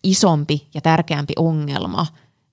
[0.05, 2.07] isompi ja tärkeämpi ongelma,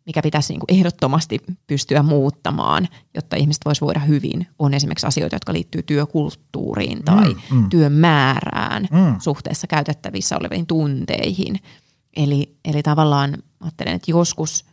[0.09, 5.35] mikä pitäisi niin kuin ehdottomasti pystyä muuttamaan, jotta ihmiset voisivat voida hyvin, on esimerkiksi asioita,
[5.35, 7.69] jotka liittyy työkulttuuriin tai mm, mm.
[7.69, 9.15] työn määrään mm.
[9.19, 11.59] suhteessa käytettävissä oleviin tunteihin.
[12.15, 14.65] Eli, eli tavallaan ajattelen, että joskus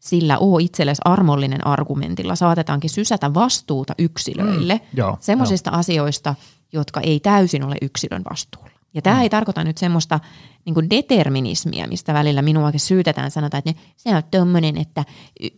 [0.00, 6.34] sillä oo itsellesi armollinen argumentilla saatetaankin sysätä vastuuta yksilöille mm, semmoisista asioista,
[6.72, 8.75] jotka ei täysin ole yksilön vastuulla.
[8.96, 9.22] Ja tämä mm.
[9.22, 10.20] ei tarkoita nyt semmoista
[10.64, 15.04] niin determinismia, mistä välillä minuakin syytetään, sanotaan, että se on tuommoinen, että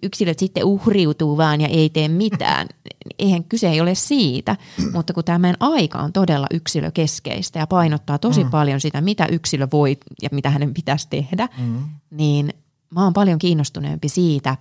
[0.02, 2.66] yksilöt sitten uhriutuu vaan ja ei tee mitään.
[3.18, 4.56] Eihän kyse ei ole siitä,
[4.94, 8.50] mutta kun tämä aika on todella yksilökeskeistä ja painottaa tosi mm.
[8.50, 11.84] paljon sitä, mitä yksilö voi ja mitä hänen pitäisi tehdä, mm.
[12.10, 12.52] niin
[12.90, 14.56] mä oon paljon kiinnostuneempi siitä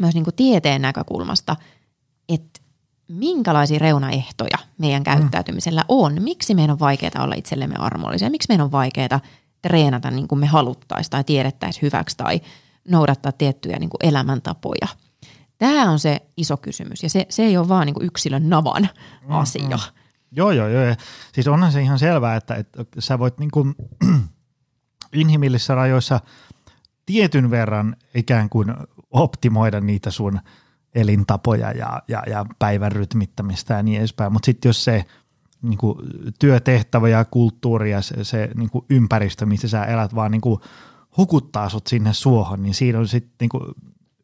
[0.00, 1.56] myös niin kuin tieteen näkökulmasta,
[2.28, 2.60] että
[3.08, 5.04] minkälaisia reunaehtoja meidän mm.
[5.04, 6.22] käyttäytymisellä on.
[6.22, 8.30] Miksi meidän on vaikeaa olla itsellemme armollisia?
[8.30, 9.20] Miksi meidän on vaikeaa
[9.62, 12.40] treenata niin kuin me haluttaisiin tai tiedettäisiin hyväksi tai
[12.88, 14.88] noudattaa tiettyjä niin kuin elämäntapoja?
[15.58, 18.88] Tämä on se iso kysymys ja se, se ei ole vaan niin kuin yksilön navan
[19.22, 19.78] mm, asia.
[20.32, 20.94] Joo, joo, joo.
[21.32, 23.74] Siis onhan se ihan selvää, että, että sä voit niin kuin
[25.12, 26.20] inhimillisissä rajoissa
[27.06, 28.74] tietyn verran ikään kuin
[29.10, 30.40] optimoida niitä sun
[30.94, 35.04] elintapoja ja, ja, ja päivän rytmittämistä ja niin edespäin, mutta sitten jos se
[35.62, 35.98] niin kuin
[36.38, 40.60] työtehtävä ja kulttuuri ja se, se niin kuin ympäristö, missä sä elät, vaan niin kuin
[41.16, 43.74] hukuttaa sut sinne suohon, niin siinä on sitten niin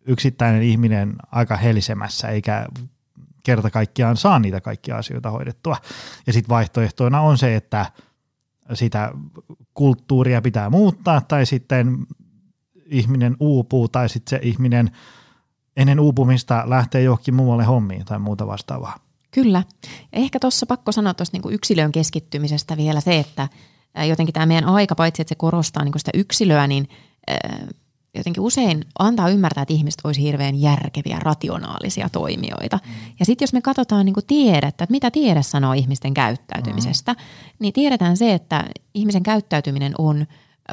[0.07, 2.67] yksittäinen ihminen aika helisemässä, eikä
[3.43, 5.77] kerta kaikkiaan saa niitä kaikkia asioita hoidettua.
[6.27, 7.87] Ja sitten vaihtoehtoina on se, että
[8.75, 9.13] sitä
[9.75, 12.07] kulttuuria pitää muuttaa tai sitten
[12.87, 14.91] ihminen uupuu tai sitten se ihminen
[15.81, 18.97] ennen uupumista lähtee johonkin muualle hommiin tai muuta vastaavaa.
[19.31, 19.63] Kyllä.
[20.13, 23.49] Ja ehkä tuossa pakko sanoa tuosta niin yksilön keskittymisestä vielä se, että
[24.09, 26.89] jotenkin tämä meidän aika, paitsi että se korostaa niin sitä yksilöä, niin
[28.15, 32.79] jotenkin usein antaa ymmärtää, että ihmiset olisi hirveän järkeviä, rationaalisia toimijoita.
[32.87, 32.93] Mm.
[33.21, 37.19] Ja sitten jos me katsotaan niin tiedettä, että mitä tiede sanoo ihmisten käyttäytymisestä, mm.
[37.59, 38.65] niin tiedetään se, että
[38.95, 40.27] ihmisen käyttäytyminen on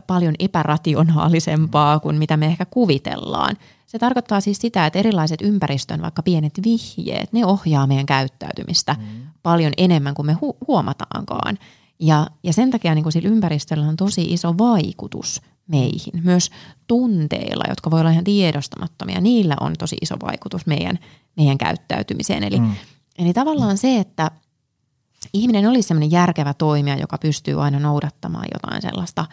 [0.08, 3.58] paljon epärationaalisempaa kuin mitä me ehkä kuvitellaan.
[3.88, 9.28] Se tarkoittaa siis sitä, että erilaiset ympäristön, vaikka pienet vihjeet, ne ohjaa meidän käyttäytymistä mm.
[9.44, 11.58] paljon enemmän kuin me hu- huomataankaan.
[12.00, 16.24] Ja, ja sen takia niin kuin sillä ympäristöllä on tosi iso vaikutus meihin.
[16.24, 16.52] Myös
[16.88, 21.00] tunteilla, jotka voi olla ihan tiedostamattomia, niillä on tosi iso vaikutus meidän,
[21.38, 22.44] meidän käyttäytymiseen.
[22.44, 22.76] Eli, mm.
[23.18, 24.32] eli tavallaan se, että
[25.34, 29.26] ihminen olisi sellainen järkevä toimija, joka pystyy aina noudattamaan jotain sellaista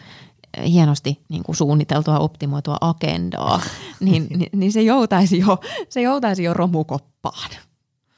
[0.63, 3.61] hienosti niin kuin suunniteltua, optimoitua agendaa,
[3.99, 7.49] niin, niin, niin se, joutaisi jo, se joutaisi jo romukoppaan.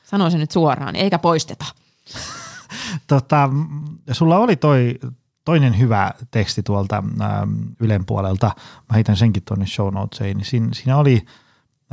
[0.03, 1.65] Sanon se nyt suoraan, eikä poisteta.
[3.07, 3.49] tota,
[4.11, 4.99] sulla oli toi
[5.45, 8.51] toinen hyvä teksti tuolta ähm, Ylen puolelta,
[8.89, 11.25] mä heitän senkin tuonne show notesiin, niin siinä, siinä oli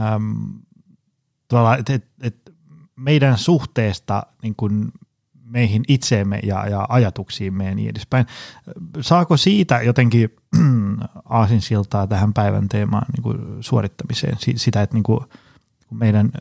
[0.01, 0.41] ähm,
[1.79, 2.37] että et, et
[2.97, 4.93] meidän suhteesta niin kuin
[5.55, 8.27] meihin itseemme ja, ja ajatuksiimme ja niin edespäin.
[9.01, 10.37] Saako siitä jotenkin
[11.25, 14.37] aasinsiltaa tähän päivän teemaan niin kuin suorittamiseen?
[14.57, 15.21] Sitä, että niin kuin,
[15.91, 16.33] meidän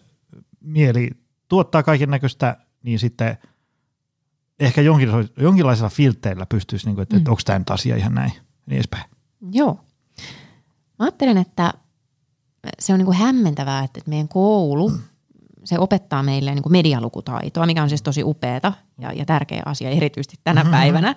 [0.61, 1.09] mieli
[1.49, 3.37] tuottaa kaiken näköistä, niin sitten–
[4.59, 4.81] ehkä
[5.37, 7.17] jonkinlaisella filteillä pystyisi, niin kuin, että, mm.
[7.17, 8.31] että onko tämä nyt asia ihan näin,
[8.65, 9.03] niin edespäin.
[9.51, 9.79] Joo.
[10.99, 11.73] Mä ajattelen, että
[12.79, 14.99] se on niin kuin hämmentävää, että meidän koulu, mm.
[15.63, 19.89] se opettaa meille niin kuin medialukutaitoa, mikä on siis tosi upeata ja, ja tärkeä asia
[19.89, 20.77] erityisesti tänä mm-hmm.
[20.77, 21.15] päivänä.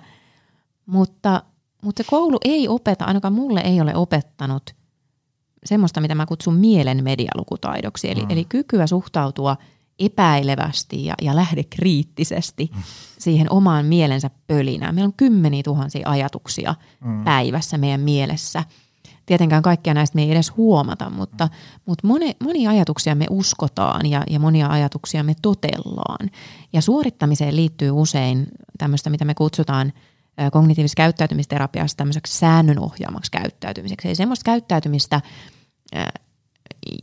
[0.85, 1.43] Mutta,
[1.81, 4.75] mutta se koulu ei opeta, ainakaan mulle ei ole opettanut
[5.65, 8.11] semmoista, mitä mä kutsun mielen medialukutaidoksi.
[8.11, 8.31] Eli, mm.
[8.31, 9.57] eli kykyä suhtautua–
[9.99, 12.83] epäilevästi ja, ja lähde kriittisesti mm.
[13.19, 14.95] siihen omaan mielensä pölinään.
[14.95, 16.75] Meillä on kymmeniä tuhansia ajatuksia
[17.05, 17.23] mm.
[17.23, 18.63] päivässä meidän mielessä.
[19.27, 21.49] Tietenkään kaikkia näistä me ei edes huomata, mutta,
[21.85, 26.29] mutta moni, monia ajatuksia me uskotaan ja, ja monia ajatuksia me totellaan.
[26.73, 28.47] Ja suorittamiseen liittyy usein
[28.77, 29.93] tämmöistä, mitä me kutsutaan
[30.51, 34.07] kognitiivisessa käyttäytymisterapiassa tämmöiseksi säännönohjaamaksi käyttäytymiseksi.
[34.07, 35.21] Eli semmoista käyttäytymistä,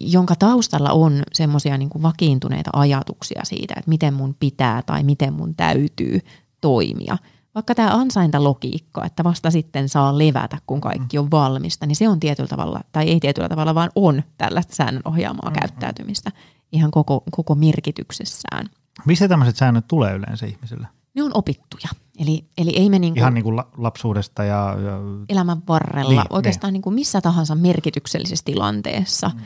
[0.01, 5.55] jonka taustalla on semmoisia niin vakiintuneita ajatuksia siitä, että miten mun pitää tai miten mun
[5.55, 6.21] täytyy
[6.61, 7.17] toimia.
[7.55, 12.21] Vaikka tämä ansaintalogiikka, että vasta sitten saa levätä, kun kaikki on valmista, niin se on
[12.21, 15.61] tietyllä tavalla, tai ei tietyllä tavalla, vaan on tällaista säännön ohjaamaa mm-hmm.
[15.61, 16.31] käyttäytymistä
[16.73, 18.67] ihan koko, koko merkityksessään.
[19.07, 20.89] Missä tämmöiset säännöt tulee yleensä ihmisille?
[21.15, 21.89] Ne on opittuja.
[22.19, 24.99] Eli, eli ei me niinku Ihan niin kuin lapsuudesta ja, ja...
[25.29, 26.73] elämän varrella, niin, oikeastaan niin.
[26.73, 29.41] Niin kuin missä tahansa merkityksellisessä tilanteessa mm.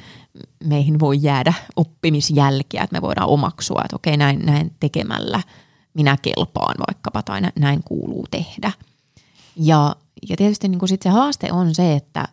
[0.69, 5.43] meihin voi jäädä oppimisjälkiä, että me voidaan omaksua, että okei näin, näin tekemällä
[5.99, 8.73] minä kelpaan vaikkapa tai näin kuuluu tehdä.
[9.57, 9.97] Ja,
[10.29, 12.29] ja tietysti niin kuin sit se haaste on se, että,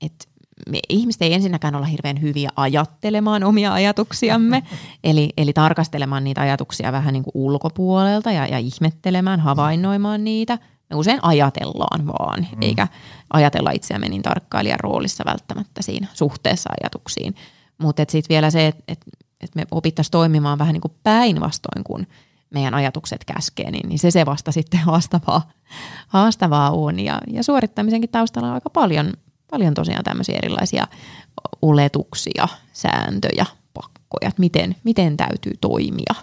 [0.00, 0.24] että
[0.68, 4.62] me ihmiset ei ensinnäkään olla hirveän hyviä ajattelemaan omia ajatuksiamme,
[5.04, 10.58] eli, eli tarkastelemaan niitä ajatuksia vähän niin kuin ulkopuolelta ja, ja ihmettelemään, havainnoimaan niitä.
[10.90, 12.62] Me usein ajatellaan vaan, mm.
[12.62, 12.88] eikä
[13.32, 17.34] ajatella itseämme niin tarkkailijan roolissa välttämättä siinä suhteessa ajatuksiin.
[17.78, 19.04] Mutta sitten vielä se, että et,
[19.40, 22.06] et me opittaisiin toimimaan vähän niin kuin päinvastoin kuin
[22.52, 25.50] meidän ajatukset käskee, niin, niin se se vasta sitten haastavaa,
[26.08, 27.00] haastavaa on.
[27.00, 29.12] Ja, ja suorittamisenkin taustalla on aika paljon
[29.52, 30.86] paljon tosiaan tämmöisiä erilaisia
[31.62, 36.14] oletuksia, sääntöjä, pakkoja, että miten, miten täytyy toimia,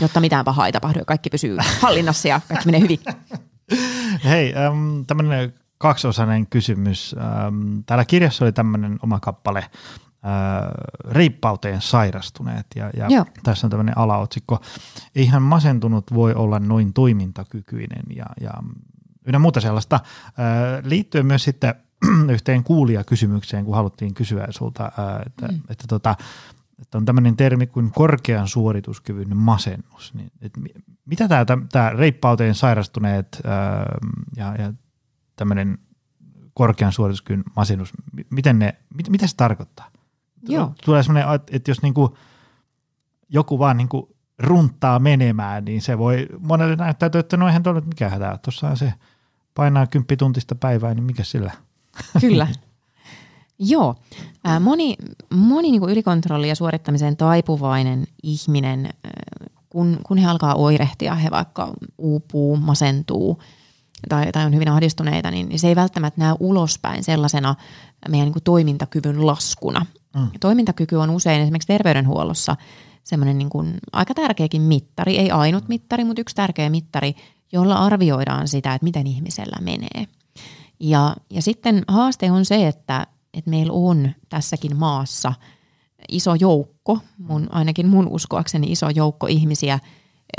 [0.00, 3.00] jotta mitään pahaa ei tapahdu ja kaikki pysyy hallinnassa ja kaikki menee hyvin.
[4.24, 7.16] Hei, ähm, tämmöinen kaksiosainen kysymys.
[7.18, 9.64] Ähm, täällä kirjassa oli tämmöinen oma kappale,
[11.04, 14.60] reippauteen sairastuneet ja, ja tässä on tämmöinen alaotsikko.
[15.14, 18.52] Eihän masentunut voi olla noin toimintakykyinen ja, ja
[19.26, 20.00] ynnä muuta sellaista.
[20.26, 21.74] Äh, liittyen myös sitten
[22.34, 24.92] yhteen kuulijakysymykseen, kun haluttiin kysyä sulta,
[25.26, 25.60] että, mm.
[25.68, 26.16] että, tota,
[26.82, 30.14] että on tämmöinen termi kuin korkean suorituskyvyn masennus.
[30.14, 30.60] Niin, että
[31.06, 33.96] mitä tämä, tämä reippauteen sairastuneet ää,
[34.36, 34.72] ja, ja
[35.36, 35.78] tämmöinen
[36.54, 37.92] korkean suorituskyvyn masennus,
[38.30, 39.90] miten ne, mit, mitä se tarkoittaa?
[40.48, 40.72] Joo.
[40.84, 42.16] Tulee semmoinen, että jos niinku
[43.28, 48.10] joku vaan niinku runttaa menemään, niin se voi monelle näyttäytyä, että no eihän tuolla mikään
[48.10, 48.38] hätää.
[48.38, 48.92] Tuossa se
[49.54, 51.52] painaa kymppituntista päivää, niin mikä sillä?
[52.20, 52.48] Kyllä.
[53.58, 53.94] Joo.
[54.60, 54.96] Moni
[55.30, 58.88] moni niin ylikontrolli ja suorittamiseen taipuvainen ihminen,
[59.70, 63.42] kun, kun he alkaa oirehtia, he vaikka uupuu, masentuu
[64.08, 67.54] tai, tai on hyvin ahdistuneita, niin, se ei välttämättä näy ulospäin sellaisena
[68.08, 69.86] meidän niin toimintakyvyn laskuna.
[70.14, 70.28] Mm.
[70.40, 72.56] Toimintakyky on usein esimerkiksi terveydenhuollossa
[73.04, 77.14] semmoinen niin kuin aika tärkeäkin mittari, ei ainut mittari, mutta yksi tärkeä mittari,
[77.52, 80.08] jolla arvioidaan sitä, että miten ihmisellä menee.
[80.80, 85.32] Ja, ja sitten haaste on se, että, että meillä on tässäkin maassa
[86.08, 89.78] iso joukko, mun, ainakin mun uskoakseni iso joukko ihmisiä,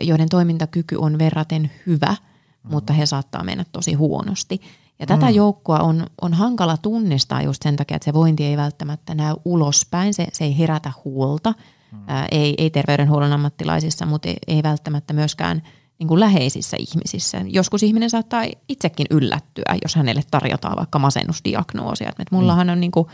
[0.02, 2.16] joiden toimintakyky on verraten hyvä,
[2.64, 2.72] mm.
[2.72, 4.62] mutta he saattaa mennä tosi huonosti.
[5.00, 5.36] Ja tätä mm.
[5.36, 10.14] joukkoa on, on hankala tunnistaa just sen takia, että se vointi ei välttämättä näy ulospäin,
[10.14, 11.54] se, se ei herätä huolta,
[11.92, 12.00] mm.
[12.08, 15.62] ää, ei, ei terveydenhuollon ammattilaisissa, mutta ei, ei välttämättä myöskään
[16.00, 17.42] niin kuin läheisissä ihmisissä.
[17.46, 22.10] Joskus ihminen saattaa itsekin yllättyä, jos hänelle tarjotaan vaikka masennusdiagnoosia.
[22.10, 23.08] Että mullahan on niin kuin,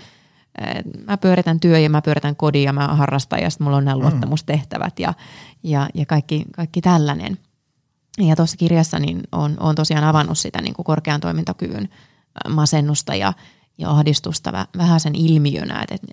[1.07, 3.95] mä pyöritän työ ja mä pyöritän kodin ja mä harrastan ja sitten mulla on nämä
[3.95, 4.01] mm.
[4.01, 5.13] luottamustehtävät ja,
[5.63, 7.37] ja, ja kaikki, kaikki tällainen.
[8.17, 11.89] Ja tuossa kirjassa niin on, on tosiaan avannut sitä niin kuin korkean toimintakyvyn
[12.49, 13.33] masennusta ja,
[13.77, 16.07] ja ahdistusta vähän sen ilmiönä, että, että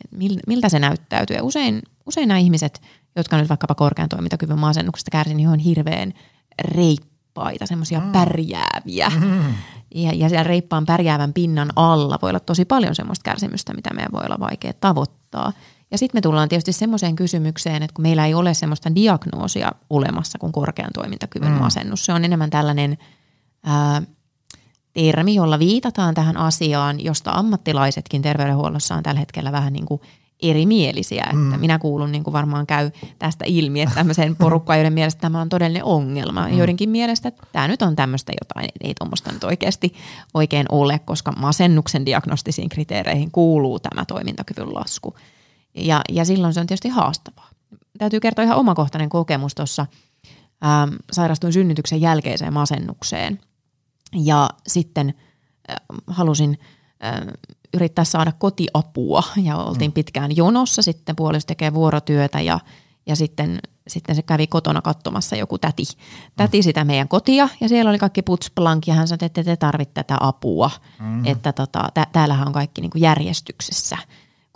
[0.46, 1.36] miltä se näyttäytyy.
[1.36, 2.82] Ja usein, usein nämä ihmiset,
[3.16, 6.12] jotka nyt vaikkapa korkean toimintakyvyn masennuksesta kärsivät, niin on hirveän
[6.64, 8.12] reippaita, semmoisia mm.
[8.12, 9.12] pärjääviä.
[9.20, 9.54] Mm.
[9.94, 14.12] Ja, ja siellä reippaan pärjäävän pinnan alla voi olla tosi paljon semmoista kärsimystä, mitä meidän
[14.12, 15.52] voi olla vaikea tavoittaa.
[15.90, 20.38] Ja sitten me tullaan tietysti semmoiseen kysymykseen, että kun meillä ei ole semmoista diagnoosia olemassa
[20.38, 21.58] kuin korkean toimintakyvyn mm.
[21.58, 22.04] masennus.
[22.04, 22.98] Se on enemmän tällainen
[23.64, 24.02] ää,
[24.92, 30.00] termi, jolla viitataan tähän asiaan, josta ammattilaisetkin terveydenhuollossa on tällä hetkellä vähän niin kuin
[30.42, 31.22] erimielisiä.
[31.22, 31.60] Että mm.
[31.60, 35.48] Minä kuulun, niin kuin varmaan käy tästä ilmi, että tämmöiseen porukkaan, joiden mielestä tämä on
[35.48, 36.48] todellinen ongelma.
[36.48, 36.58] Mm.
[36.58, 39.94] Joidenkin mielestä että tämä nyt on tämmöistä jotain, ei tuommoista nyt oikeasti
[40.34, 45.14] oikein ole, koska masennuksen diagnostisiin kriteereihin kuuluu tämä toimintakyvyn lasku.
[45.78, 47.48] Ja, ja silloin se on tietysti haastavaa.
[47.98, 49.86] Täytyy kertoa ihan omakohtainen kokemus tuossa.
[50.64, 53.40] Ähm, sairastuin synnytyksen jälkeiseen masennukseen
[54.12, 55.14] ja sitten
[55.70, 55.76] äh,
[56.06, 56.58] halusin
[57.04, 57.20] äh,
[57.74, 59.94] yrittää saada kotiapua ja oltiin mm.
[59.94, 60.82] pitkään jonossa.
[60.82, 62.60] Sitten puoliso tekee vuorotyötä ja,
[63.06, 63.58] ja sitten,
[63.88, 65.84] sitten se kävi kotona katsomassa joku täti,
[66.36, 66.62] täti mm.
[66.62, 70.16] sitä meidän kotia ja siellä oli kaikki putsplank ja hän sanoi, että te tarvitse tätä
[70.20, 70.70] apua,
[71.00, 71.24] mm.
[71.24, 73.98] että tota, tä, täällähän on kaikki niin kuin järjestyksessä.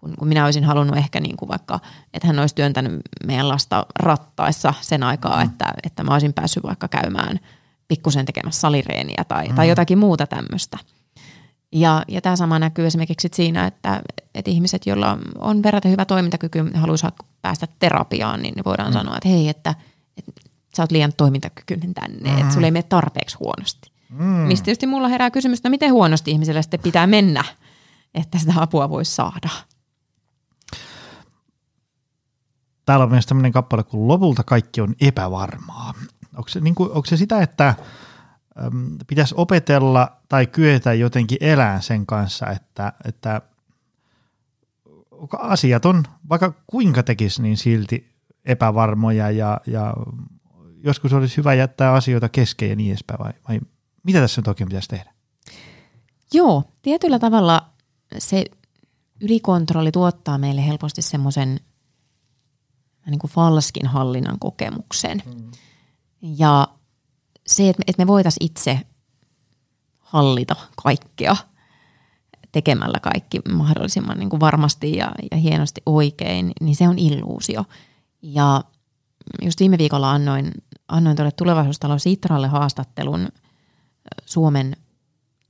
[0.03, 1.81] Kun, kun minä olisin halunnut ehkä niin kuin vaikka,
[2.15, 5.51] että hän olisi työntänyt meidän lasta rattaissa sen aikaa, mm.
[5.51, 7.41] että, että mä olisin päässyt vaikka käymään
[7.89, 9.55] pikkusen tekemässä salireeniä tai, mm.
[9.55, 10.79] tai jotakin muuta tämmöistä–
[11.73, 14.03] ja, ja tämä sama näkyy esimerkiksi siinä, että,
[14.35, 18.93] että ihmiset, joilla on verraten hyvä toimintakyky, haluaisivat päästä terapiaan, niin voidaan mm.
[18.93, 19.75] sanoa, että hei, että,
[20.17, 20.33] että
[20.77, 22.39] sä oot liian toimintakykyinen tänne, mm.
[22.39, 23.93] että sulle ei mene tarpeeksi huonosti.
[24.09, 24.25] Mm.
[24.25, 27.45] Mistä tietysti mulla herää kysymys, että no miten huonosti ihmiselle sitten pitää mennä,
[28.15, 29.49] että sitä apua voisi saada.
[32.93, 35.95] Täällä on myös tämmöinen kappale, kun lopulta kaikki on epävarmaa.
[36.36, 37.74] Onko se, niin kuin, onko se sitä, että–
[39.07, 43.43] pitäisi opetella tai kyetä jotenkin elää sen kanssa, että, että
[45.38, 48.11] asiat on, vaikka kuinka tekisi, niin silti
[48.45, 49.95] epävarmoja ja, ja
[50.84, 53.61] joskus olisi hyvä jättää asioita kesken ja niin edespäin, vai, vai
[54.03, 55.12] mitä tässä nyt oikein pitäisi tehdä?
[56.32, 57.70] Joo, tietyllä tavalla
[58.18, 58.45] se
[59.20, 61.61] ylikontrolli tuottaa meille helposti semmoisen
[63.11, 65.23] niin kuin falskin hallinnan kokemuksen.
[65.27, 65.51] Mm.
[66.23, 66.69] Ja
[67.47, 68.81] se, että me, että me voitaisiin itse
[69.99, 71.37] hallita kaikkea
[72.53, 77.65] tekemällä kaikki mahdollisimman niin kuin varmasti ja, ja hienosti oikein, niin se on illuusio.
[78.23, 78.65] Ja
[79.43, 80.53] just viime viikolla annoin,
[80.89, 83.29] annoin tuolle tulevaisuustalo Sitralle haastattelun
[84.27, 84.77] Suomen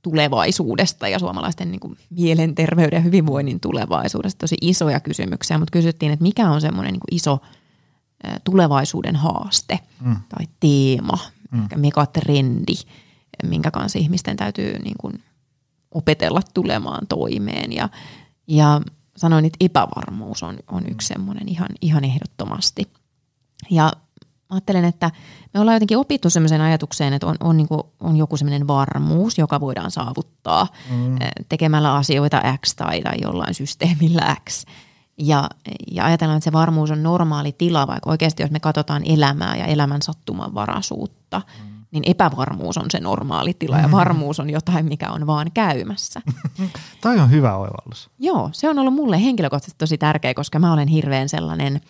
[0.03, 4.39] tulevaisuudesta ja suomalaisten niin kuin mielenterveyden ja hyvinvoinnin tulevaisuudesta.
[4.39, 7.39] Tosi isoja kysymyksiä, mutta kysyttiin, että mikä on semmoinen niin iso
[8.43, 10.15] tulevaisuuden haaste mm.
[10.29, 11.17] tai teema,
[11.51, 11.67] mm.
[11.75, 12.73] megatrendi,
[13.43, 15.23] minkä kanssa ihmisten täytyy niin kuin
[15.91, 17.73] opetella tulemaan toimeen.
[17.73, 17.89] Ja,
[18.47, 18.81] ja
[19.17, 22.87] sanoin, että epävarmuus on, on yksi semmoinen ihan, ihan ehdottomasti.
[23.69, 23.91] Ja
[24.53, 25.11] ajattelen, että
[25.53, 29.37] me ollaan jotenkin opittu semmoiseen ajatukseen, että on, on, niin kuin, on joku semmoinen varmuus,
[29.37, 31.17] joka voidaan saavuttaa mm.
[31.49, 34.65] tekemällä asioita X tai, tai jollain systeemillä X.
[35.17, 35.49] Ja,
[35.91, 39.65] ja ajatellaan, että se varmuus on normaali tila, vaikka oikeasti jos me katsotaan elämää ja
[39.65, 41.85] elämän sattumanvaraisuutta, mm.
[41.91, 46.21] niin epävarmuus on se normaali tila ja varmuus on jotain, mikä on vaan käymässä.
[47.01, 48.09] Toi on hyvä oivallus.
[48.19, 51.81] Joo, se on ollut mulle henkilökohtaisesti tosi tärkeä, koska mä olen hirveän sellainen,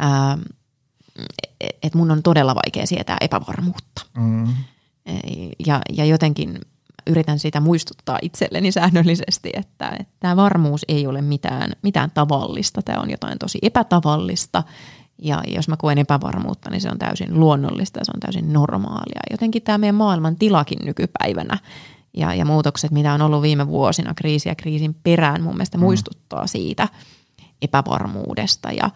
[0.00, 0.38] ää,
[1.60, 4.06] että mun on todella vaikea sietää epävarmuutta.
[4.16, 4.48] Mm.
[5.66, 6.58] Ja, ja jotenkin
[7.06, 13.00] yritän sitä muistuttaa itselleni säännöllisesti, että, että tämä varmuus ei ole mitään, mitään tavallista, tämä
[13.00, 14.62] on jotain tosi epätavallista.
[15.18, 19.20] Ja jos mä koen epävarmuutta, niin se on täysin luonnollista ja se on täysin normaalia.
[19.30, 21.58] Jotenkin tämä meidän maailman tilakin nykypäivänä
[22.16, 25.82] ja, ja muutokset, mitä on ollut viime vuosina kriisi ja kriisin perään, mun mielestä mm.
[25.82, 26.88] muistuttaa siitä
[27.62, 28.72] epävarmuudesta.
[28.72, 28.90] Ja,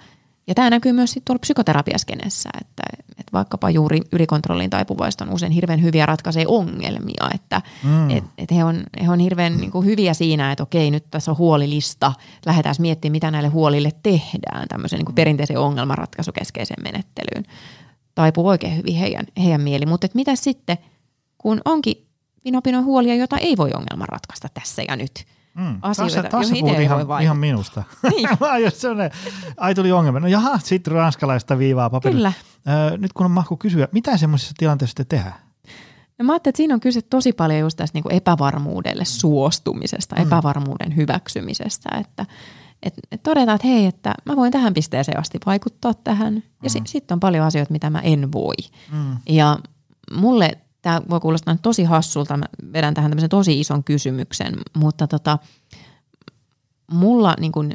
[0.47, 5.53] ja tämä näkyy myös sit tuolla psykoterapiaskenessä, että, että vaikkapa juuri ylikontrollin taipuvaista on usein
[5.53, 8.11] hirveän hyviä ratkaisee ongelmia, että mm.
[8.11, 11.31] et, et he, on, he on hirveän niin kuin hyviä siinä, että okei, nyt tässä
[11.31, 12.13] on huolilista,
[12.47, 17.45] lähdetään miettimään, mitä näille huolille tehdään, tämmöisen niin kuin perinteisen ongelmanratkaisukeskeisen menettelyyn.
[18.15, 20.79] Taipuu oikein hyvin heidän, heidän mieli, mutta mitä sitten,
[21.39, 22.07] kun onkin
[22.45, 25.13] vinopinon huolia, jota ei voi ongelman ratkaista tässä ja nyt–
[25.57, 25.79] Mm.
[25.83, 27.83] Asioita, taas, taas joihin ihan, voi ihan minusta.
[28.17, 28.29] Niin.
[29.57, 30.21] ai tuli ongelma.
[30.21, 32.33] No jaha, sitten ranskalaista viivaa paperilla.
[32.65, 32.79] Kyllä.
[32.91, 35.47] Öö, nyt kun on mahku kysyä, mitä semmoisessa tilanteessa sitten tehdään?
[36.19, 40.23] No mä ajattelin, että siinä on kyse tosi paljon just tästä niin epävarmuudelle suostumisesta, mm.
[40.23, 42.27] epävarmuuden hyväksymisestä, että
[42.83, 46.35] et, et todetaan, että hei, että mä voin tähän pisteeseen asti vaikuttaa tähän.
[46.35, 46.69] Ja mm.
[46.69, 48.55] sitten sit on paljon asioita, mitä mä en voi.
[48.93, 49.17] Mm.
[49.29, 49.59] Ja
[50.13, 55.39] mulle tämä voi kuulostaa tosi hassulta, mä vedän tähän tämmöisen tosi ison kysymyksen, mutta tota,
[56.91, 57.73] mulla niin kun,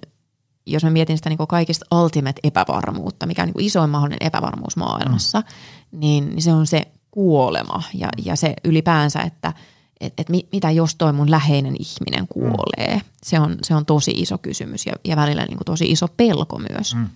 [0.65, 5.39] jos mä mietin sitä niin kaikista ultimate epävarmuutta, mikä on niin isoin mahdollinen epävarmuus maailmassa,
[5.39, 5.99] mm.
[5.99, 6.81] niin, niin se on se
[7.11, 9.53] kuolema ja, ja se ylipäänsä, että
[10.01, 12.95] et, et mitä jos toi mun läheinen ihminen kuolee.
[12.95, 13.01] Mm.
[13.23, 16.95] Se, on, se on tosi iso kysymys ja, ja välillä niin tosi iso pelko myös.
[16.95, 17.09] Mm.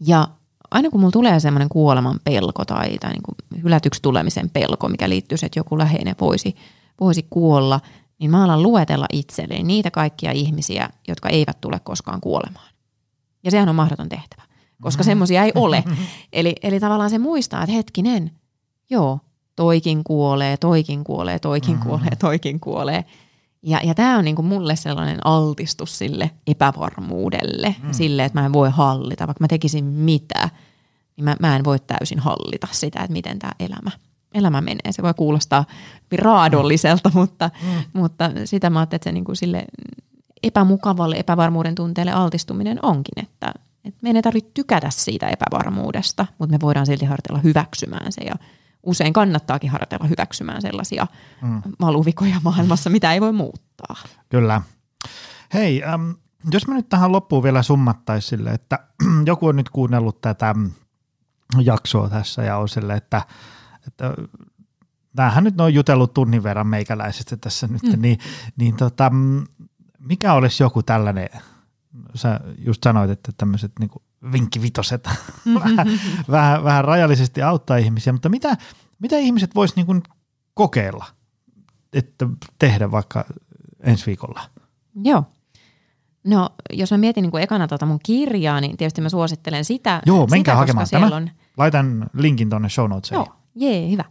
[0.00, 0.28] Ja
[0.70, 5.08] aina kun mulla tulee semmoinen kuoleman pelko tai, tai niin kuin hylätyksi tulemisen pelko, mikä
[5.08, 6.56] liittyy että joku läheinen voisi,
[7.00, 7.80] voisi kuolla,
[8.18, 12.68] niin mä alan luetella itselleni niitä kaikkia ihmisiä, jotka eivät tule koskaan kuolemaan.
[13.44, 14.42] Ja sehän on mahdoton tehtävä,
[14.82, 15.84] koska semmoisia ei ole.
[16.32, 18.30] Eli, eli tavallaan se muistaa, että hetkinen,
[18.90, 19.18] joo,
[19.56, 21.88] toikin kuolee, toikin kuolee, toikin mm-hmm.
[21.88, 23.04] kuolee, toikin kuolee.
[23.62, 27.92] Ja, ja tämä on niinku mulle sellainen altistus sille epävarmuudelle, mm.
[27.92, 30.48] sille, että mä en voi hallita, vaikka mä tekisin mitä,
[31.16, 33.90] niin mä, mä en voi täysin hallita sitä, että miten tämä elämä,
[34.34, 34.90] elämä menee.
[34.90, 35.64] Se voi kuulostaa
[36.18, 38.00] raadolliselta, mutta, mm.
[38.00, 39.64] mutta sitä mä ajattelin, että se niinku sille
[40.42, 43.54] epämukavalle epävarmuuden tunteelle altistuminen onkin, että,
[43.84, 48.34] että meidän ei tarvitse tykätä siitä epävarmuudesta, mutta me voidaan silti harjoitella hyväksymään se ja–
[48.82, 51.06] usein kannattaakin harjoitella hyväksymään sellaisia
[51.42, 51.62] mm.
[51.80, 53.96] valuvikoja maailmassa, mitä ei voi muuttaa.
[54.28, 54.62] Kyllä.
[55.54, 56.10] Hei, ähm,
[56.52, 58.78] jos me nyt tähän loppuun vielä summattaisiin sille, että
[59.26, 60.54] joku on nyt kuunnellut tätä
[61.62, 63.22] jaksoa tässä ja on sille, että,
[63.86, 64.14] että
[65.16, 68.02] tämähän nyt on jutellut tunnin verran meikäläisestä tässä nyt, mm.
[68.02, 68.18] niin,
[68.56, 69.12] niin tota,
[69.98, 71.28] mikä olisi joku tällainen,
[72.14, 73.90] sä just sanoit, että tämmöiset niin
[74.32, 75.08] vinkkivitoset
[75.54, 75.86] vähän,
[76.30, 78.56] vähän, vähän rajallisesti auttaa ihmisiä, mutta mitä,
[78.98, 80.02] mitä ihmiset vois niin
[80.54, 81.04] kokeilla,
[81.92, 82.26] että
[82.58, 83.24] tehdä vaikka
[83.80, 84.40] ensi viikolla?
[85.04, 85.24] Joo.
[86.24, 90.02] No, jos mä mietin niin kuin ekana tuota mun kirjaa, niin tietysti mä suosittelen sitä.
[90.06, 91.16] Joo, menkää sitä, hakemaan tämä.
[91.16, 91.30] On...
[91.56, 93.16] Laitan linkin tuonne show notesiin.
[93.16, 94.04] Joo, jee, hyvä.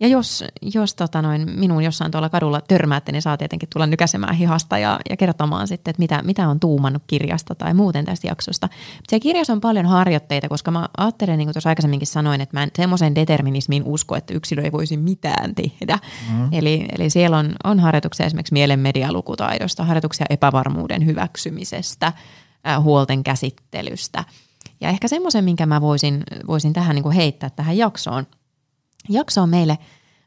[0.00, 4.34] Ja jos, jos tota noin, minun jossain tuolla kadulla törmäätte, niin saa tietenkin tulla nykäsemään
[4.34, 8.68] hihasta ja, ja kertomaan sitten, että mitä, mitä on tuumannut kirjasta tai muuten tästä jaksosta.
[9.08, 12.62] Se kirjassa on paljon harjoitteita, koska mä ajattelen, niin kuin tuossa aikaisemminkin sanoin, että mä
[12.62, 15.98] en semmoisen determinismiin usko, että yksilö ei voisi mitään tehdä.
[16.32, 16.48] Mm.
[16.52, 22.06] Eli, eli siellä on, on harjoituksia esimerkiksi mielen medialukutaidosta, harjoituksia epävarmuuden hyväksymisestä,
[22.66, 24.24] äh, huolten käsittelystä.
[24.80, 28.26] Ja ehkä semmoisen, minkä mä voisin, voisin tähän niin kuin heittää tähän jaksoon–
[29.08, 29.78] jaksoon meille,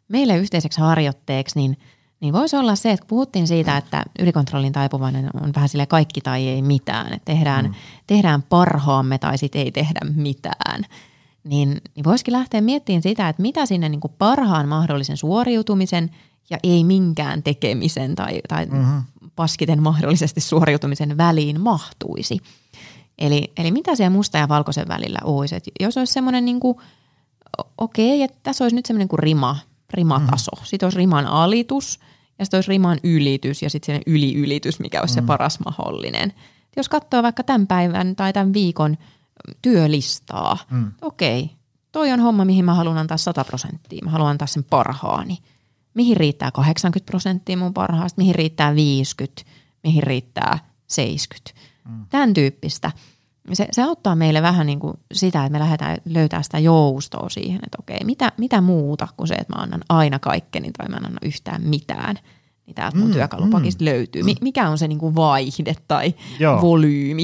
[0.07, 1.77] meille yhteiseksi harjoitteeksi, niin,
[2.19, 6.47] niin voisi olla se, että puhuttiin siitä, että ylikontrollin taipuvainen on vähän sille kaikki tai
[6.47, 7.73] ei mitään, että tehdään, mm.
[8.07, 10.83] tehdään parhaamme tai sitten ei tehdä mitään.
[11.43, 16.11] Niin, niin voisikin lähteä miettimään sitä, että mitä sinne niin kuin parhaan mahdollisen suoriutumisen
[16.49, 19.03] ja ei minkään tekemisen tai, tai mm-hmm.
[19.35, 22.39] paskiten mahdollisesti suoriutumisen väliin mahtuisi.
[23.17, 25.55] Eli, eli mitä siellä musta ja valkoisen välillä olisi.
[25.55, 26.77] Et jos olisi semmoinen niin kuin–
[27.77, 29.57] okei, että tässä olisi nyt semmoinen kuin rima,
[29.93, 30.51] rimataso.
[30.55, 30.65] Mm-hmm.
[30.65, 31.99] Sitten olisi riman alitus
[32.39, 35.15] ja sitten olisi riman ylitys ja sitten yliylitys, mikä olisi mm-hmm.
[35.15, 35.27] se mhm.
[35.27, 36.33] paras mahdollinen.
[36.77, 38.97] Jos katsoo vaikka tämän päivän tai tämän viikon
[39.61, 40.91] työlistaa, mm.
[41.01, 41.51] okei,
[41.91, 44.05] toi on homma, mihin mä haluan antaa 100 prosenttia.
[44.05, 45.37] Mä haluan antaa sen parhaani.
[45.93, 49.41] Mihin riittää 80 prosenttia mun parhaasta, mihin riittää 50,
[49.83, 51.61] mihin riittää 70.
[51.89, 52.05] Mm.
[52.09, 52.91] Tämän tyyppistä.
[53.55, 57.59] Se, se auttaa meille vähän niin kuin sitä, että me lähdetään löytää sitä joustoa siihen,
[57.65, 61.05] että okei, mitä, mitä muuta kuin se, että mä annan aina kaikkeni tai mä en
[61.05, 62.15] anna yhtään mitään,
[62.65, 63.85] niin täältä mun mm, työkalupakista mm.
[63.85, 64.23] löytyy.
[64.41, 66.61] Mikä on se niin kuin vaihde tai Joo.
[66.61, 67.23] volyymi?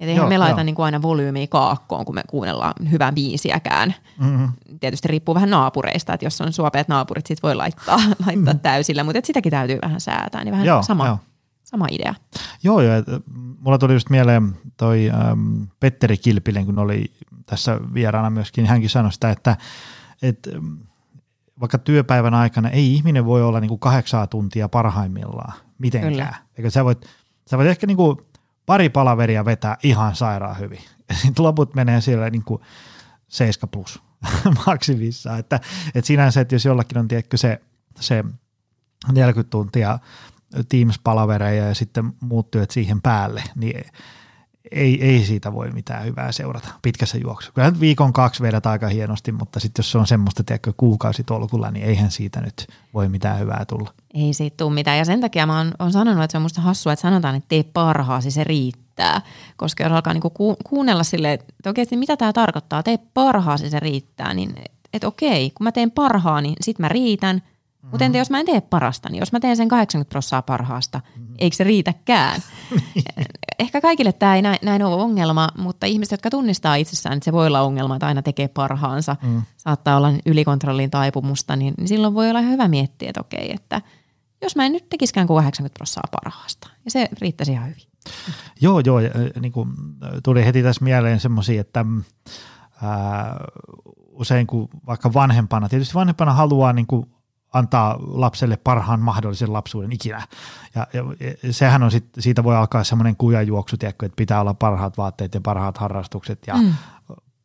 [0.00, 3.94] Että eihän jo, me laita niin kuin aina volyymiä kaakkoon, kun me kuunnellaan hyvää biisiäkään.
[4.18, 4.48] Mm-hmm.
[4.80, 8.60] Tietysti riippuu vähän naapureista, että jos on suopeat naapurit, sit voi laittaa, laittaa mm.
[8.60, 11.18] täysillä, mutta sitäkin täytyy vähän säätää, niin vähän joo, sama, joo.
[11.66, 12.14] Sama idea.
[12.62, 12.94] Joo, joo.
[12.94, 13.06] Et,
[13.58, 17.12] mulla tuli just mieleen toi ähm, Petteri Kilpilen, kun oli
[17.46, 19.56] tässä vieraana myöskin, niin hänkin sanoi sitä, että
[20.22, 20.48] et,
[21.60, 26.12] vaikka työpäivän aikana ei ihminen voi olla niin kuin kahdeksaa tuntia parhaimmillaan mitenkään.
[26.12, 26.34] Kyllä.
[26.56, 27.06] Eikä sä voit,
[27.50, 28.16] sä voit ehkä niin kuin
[28.66, 30.80] pari palaveria vetää ihan sairaan hyvin.
[31.22, 32.62] Sitten loput menee siellä niin kuin
[33.28, 34.02] 7 plus
[34.66, 35.36] maksimissa.
[35.36, 35.60] Että,
[35.94, 37.60] että sinänsä, että jos jollakin on tiedätkö, se,
[38.00, 38.24] se
[39.12, 39.98] 40 tuntia
[40.68, 43.84] Teams-palavereja ja sitten muut työt siihen päälle, niin
[44.72, 47.52] ei, ei siitä voi mitään hyvää seurata pitkässä juoksussa.
[47.54, 51.70] Kyllä nyt viikon kaksi vedät aika hienosti, mutta sitten jos se on semmoista tiedätkö, kuukausitolkulla,
[51.70, 53.92] niin eihän siitä nyt voi mitään hyvää tulla.
[54.14, 56.60] Ei siitä tule mitään ja sen takia mä oon, oon sanonut, että se on musta
[56.60, 59.20] hassua, että sanotaan, että tee parhaasi, se riittää.
[59.56, 63.80] Koska jos alkaa niinku ku, kuunnella sille, että oikeasti mitä tämä tarkoittaa, tee parhaasi, se
[63.80, 64.54] riittää, niin
[64.92, 67.42] että okei, kun mä teen parhaani, sit mä riitän–
[67.90, 71.00] mutta entä jos mä en tee parasta, niin jos mä teen sen 80 prosenttia parhaasta,
[71.16, 71.34] mm-hmm.
[71.38, 72.40] eikö se riitäkään?
[73.58, 77.32] Ehkä kaikille tämä ei näin, näin ole ongelma, mutta ihmiset, jotka tunnistaa itsessään, että se
[77.32, 79.42] voi olla ongelma, että aina tekee parhaansa, mm.
[79.56, 83.82] saattaa olla ylikontrollin taipumusta, niin, niin silloin voi olla hyvä miettiä, että okei, että
[84.42, 87.82] jos mä en nyt tekisikään kuin 80 prosenttia parhaasta, ja se riittäisi ihan hyvin.
[88.60, 89.10] Joo, joo, ja,
[89.40, 89.68] niin kuin,
[90.22, 91.84] tuli heti tässä mieleen semmoisia, että
[92.82, 93.36] ää,
[94.10, 97.06] usein kun vaikka vanhempana, tietysti vanhempana haluaa niin kuin
[97.52, 100.22] antaa lapselle parhaan mahdollisen lapsuuden ikinä.
[100.74, 101.04] Ja, ja
[101.52, 105.40] sehän on sit, siitä voi alkaa semmoinen kujajuoksu, tiedätkö, että pitää olla parhaat vaatteet ja
[105.40, 106.74] parhaat harrastukset ja mm.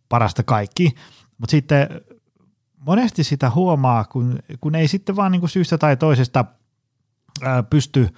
[0.10, 0.96] parasta kaikki.
[1.38, 1.88] Mutta sitten
[2.86, 6.46] monesti sitä huomaa, kun, kun ei sitten vaan niin kuin syystä tai toisesta
[7.42, 8.10] ää, pysty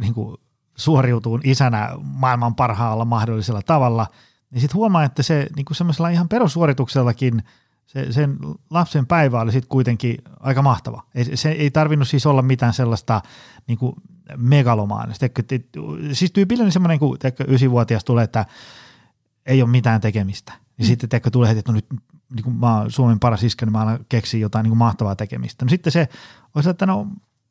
[0.00, 0.36] niin kuin
[0.76, 4.06] suoriutumaan isänä maailman parhaalla mahdollisella tavalla,
[4.50, 7.42] niin sitten huomaa, että se niin kuin semmoisella ihan perussuorituksellakin–
[7.88, 8.36] se, sen
[8.70, 11.02] lapsen päivä oli sitten kuitenkin aika mahtava.
[11.14, 13.20] Ei, se ei tarvinnut siis olla mitään sellaista
[13.66, 13.92] niin kuin
[14.36, 15.26] megalomaanista.
[16.12, 17.18] Siis tyypillinen semmoinen, kun
[17.48, 18.46] ysivuotias tulee, että
[19.46, 20.52] ei ole mitään tekemistä.
[20.52, 20.86] Ja mm.
[20.86, 21.86] sitten teikö, tulee heti, että no nyt
[22.34, 25.16] niin kuin mä oon Suomen paras iskä, niin mä alan keksiä jotain niin kuin mahtavaa
[25.16, 25.64] tekemistä.
[25.64, 26.08] No sitten se
[26.54, 27.06] olisi, että no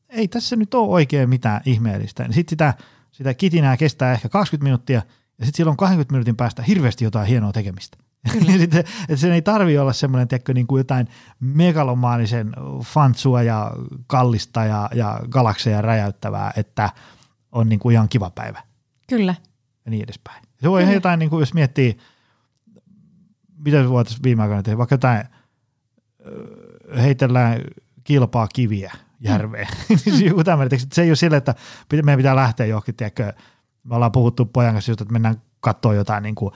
[0.10, 2.24] ei tässä nyt ole oikein mitään ihmeellistä.
[2.24, 2.74] Niin sitten sitä,
[3.12, 5.02] sitä kitinää kestää ehkä 20 minuuttia
[5.40, 7.98] ja sitten silloin 20 minuutin päästä hirveästi jotain hienoa tekemistä.
[8.58, 11.08] Sitten, että sen ei tarvi olla semmoinen, tiedätkö, niin kuin jotain
[11.40, 12.52] megalomaanisen
[12.84, 13.72] fantsua ja
[14.08, 16.90] kallista ja, ja galakseja räjäyttävää, että
[17.52, 18.64] on niin kuin ihan kiva päivä.
[19.10, 19.36] Kyllä.
[19.86, 20.44] Ja niin edespäin.
[20.62, 21.98] Se voi ihan jotain, niin kuin jos miettii,
[23.58, 25.24] mitä voitaisiin viime aikoina tehdä, vaikka jotain,
[26.98, 27.62] heitellään
[28.04, 29.68] kilpaa kiviä järveen.
[29.90, 30.78] Mm.
[30.92, 31.56] se ei ole sille, että
[32.04, 33.34] meidän pitää lähteä johonkin, tiedätkö,
[33.84, 36.54] me ollaan puhuttu pojan kanssa just, että mennään katsoa jotain niin kuin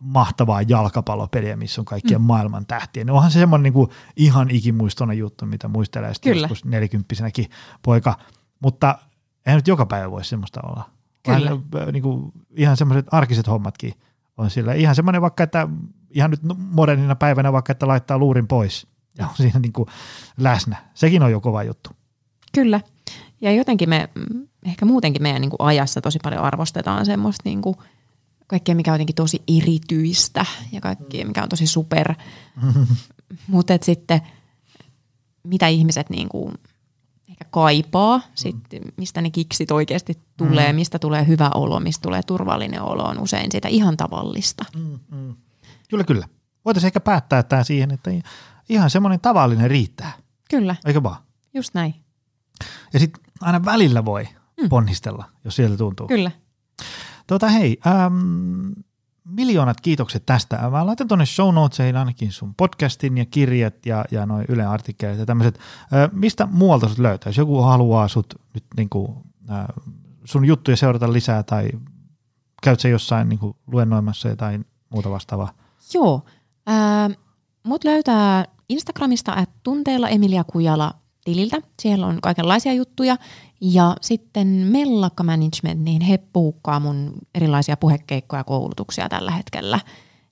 [0.00, 2.26] mahtavaa jalkapallopeliä, missä on kaikkien mm.
[2.26, 3.04] maailman tähtiä.
[3.04, 7.50] No onhan se semmoinen niin kuin ihan ikimuistoinen juttu, mitä muistelee sitten joskus nelikymppisenäkin
[7.82, 8.18] poika.
[8.60, 8.98] Mutta
[9.46, 10.90] eihän nyt joka päivä voi semmoista olla.
[11.22, 11.56] Kyllä.
[11.72, 13.94] Vähän, niin kuin, ihan semmoiset arkiset hommatkin
[14.36, 14.74] on sillä.
[14.74, 15.68] Ihan semmoinen vaikka, että
[16.10, 18.86] ihan nyt modernina päivänä vaikka, että laittaa luurin pois
[19.18, 19.88] ja on siinä niin kuin
[20.36, 20.76] läsnä.
[20.94, 21.90] Sekin on jo kova juttu.
[22.54, 22.80] Kyllä.
[23.40, 24.08] Ja jotenkin me,
[24.66, 27.76] ehkä muutenkin meidän niin kuin ajassa tosi paljon arvostetaan semmoista niin kuin–
[28.48, 32.14] kaikkea, mikä on jotenkin tosi erityistä ja kaikkea, mikä on tosi super.
[33.46, 34.20] Mutta sitten
[35.44, 36.54] mitä ihmiset niin kuin
[37.28, 38.56] ehkä kaipaa, sit,
[38.96, 40.76] mistä ne kiksit oikeasti tulee, mm.
[40.76, 44.64] mistä tulee hyvä olo, mistä tulee turvallinen olo, on usein sitä ihan tavallista.
[44.76, 45.36] Mm, mm.
[45.88, 46.28] Kyllä, kyllä.
[46.64, 48.10] Voitaisiin ehkä päättää tämä siihen, että
[48.68, 50.12] ihan semmoinen tavallinen riittää.
[50.50, 50.76] Kyllä.
[50.86, 51.22] Eikö vaan?
[51.54, 51.94] Just näin.
[52.92, 54.28] Ja sitten aina välillä voi
[54.60, 54.68] mm.
[54.68, 56.06] ponnistella, jos sieltä tuntuu.
[56.06, 56.30] Kyllä.
[57.28, 58.70] Tota hei, ähm,
[59.24, 60.70] miljoonat kiitokset tästä.
[60.70, 65.18] Mä laitan tuonne show notesiin ainakin sun podcastin ja kirjat ja, ja noin Yle artikkelit
[65.18, 65.58] ja tämmöiset.
[66.12, 67.30] Mistä muualta sut löytää?
[67.30, 69.66] Jos joku haluaa sut nyt niinku, äh,
[70.24, 71.70] sun juttuja seurata lisää tai
[72.62, 74.58] käyt se jossain niinku luennoimassa tai
[74.90, 75.52] muuta vastaavaa?
[75.94, 76.22] Joo.
[76.68, 77.16] Äh,
[77.62, 81.56] mut löytää Instagramista että tunteella Emilia Kujala tililtä.
[81.82, 83.16] Siellä on kaikenlaisia juttuja
[83.60, 89.80] ja sitten Mellakka Management, niin he puukkaa mun erilaisia puhekeikkoja ja koulutuksia tällä hetkellä.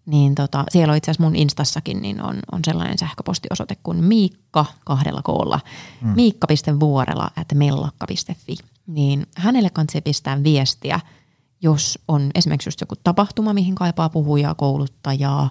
[0.07, 4.65] Niin tota, siellä on itse asiassa mun instassakin niin on, on sellainen sähköpostiosoite kuin Miikka
[4.85, 5.61] kahdella koolla.
[6.01, 6.09] Mm.
[6.09, 8.57] Miikka.vuorela at mellakka.fi.
[8.87, 11.01] Niin hänelle kanssa pistää viestiä,
[11.63, 15.51] jos on esimerkiksi just joku tapahtuma, mihin kaipaa puhujaa, kouluttajaa,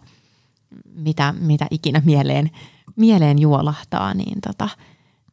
[0.95, 2.51] mitä, mitä ikinä mieleen,
[2.95, 4.69] mieleen juolahtaa, niin tota,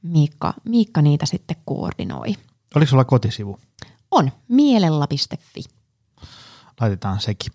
[0.02, 2.34] Miikka, Miikka niitä sitten koordinoi.
[2.74, 3.58] Oliko sulla kotisivu?
[4.10, 5.62] On, mielella.fi.
[6.80, 7.52] Laitetaan sekin.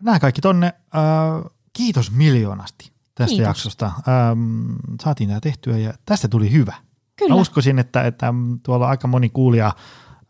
[0.00, 0.66] Nämä kaikki tonne.
[0.66, 3.46] Äh, kiitos miljoonasti tästä Kiitos.
[3.46, 3.86] jaksosta.
[3.86, 4.72] Ähm,
[5.02, 6.74] saatiin tämä tehtyä ja tästä tuli hyvä.
[7.16, 7.34] Kyllä.
[7.34, 9.72] Mä uskoisin, että, että tuolla aika moni kuulija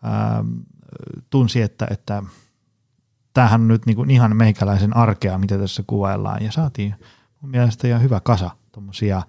[0.04, 0.48] ähm,
[1.30, 2.22] tunsi, että, että
[3.32, 6.44] tämähän on nyt niin kuin ihan meikäläisen arkea, mitä tässä kuvaillaan.
[6.44, 6.94] Ja saatiin
[7.40, 9.22] mun mielestä ihan hyvä kasa tuommoisia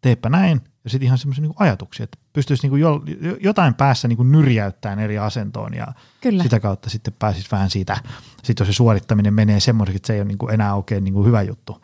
[0.00, 3.02] teepä näin ja sitten ihan semmoisia niin ajatuksia, että pystyisi niin kuin jo,
[3.40, 5.86] jotain päässä niin kuin nyrjäyttämään eri asentoon ja
[6.20, 6.42] Kyllä.
[6.42, 7.96] sitä kautta sitten pääsisi vähän siitä,
[8.42, 11.14] sitten jos se suorittaminen menee semmoiseksi, että se ei ole niin kuin enää oikein niin
[11.14, 11.82] kuin hyvä juttu,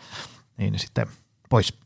[0.58, 1.06] niin sitten
[1.48, 1.78] pois.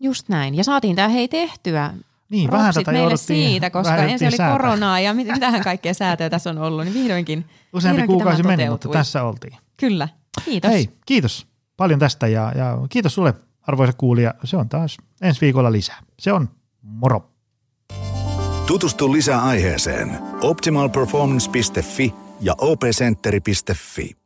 [0.00, 0.54] Just näin.
[0.54, 1.94] Ja saatiin tämä hei tehtyä.
[2.28, 4.60] Niin, vähän Propsit tätä meille siitä, koska vähän ensin oli säätämään.
[4.60, 8.70] koronaa ja mit, mitähän kaikkea säätöä tässä on ollut, niin vihdoinkin, Useampi vihdoinkin kuukausi meni,
[8.70, 9.56] mutta tässä oltiin.
[9.76, 10.08] Kyllä.
[10.44, 10.70] Kiitos.
[10.70, 11.46] Hei, kiitos
[11.76, 13.34] paljon tästä ja, ja kiitos sulle
[13.66, 14.34] arvoisa kuulija.
[14.44, 16.02] Se on taas ensi viikolla lisää.
[16.18, 16.48] Se on
[16.82, 17.30] moro.
[18.66, 24.23] Tutustu lisää aiheeseen optimalperformance.fi ja opcenteri.fi.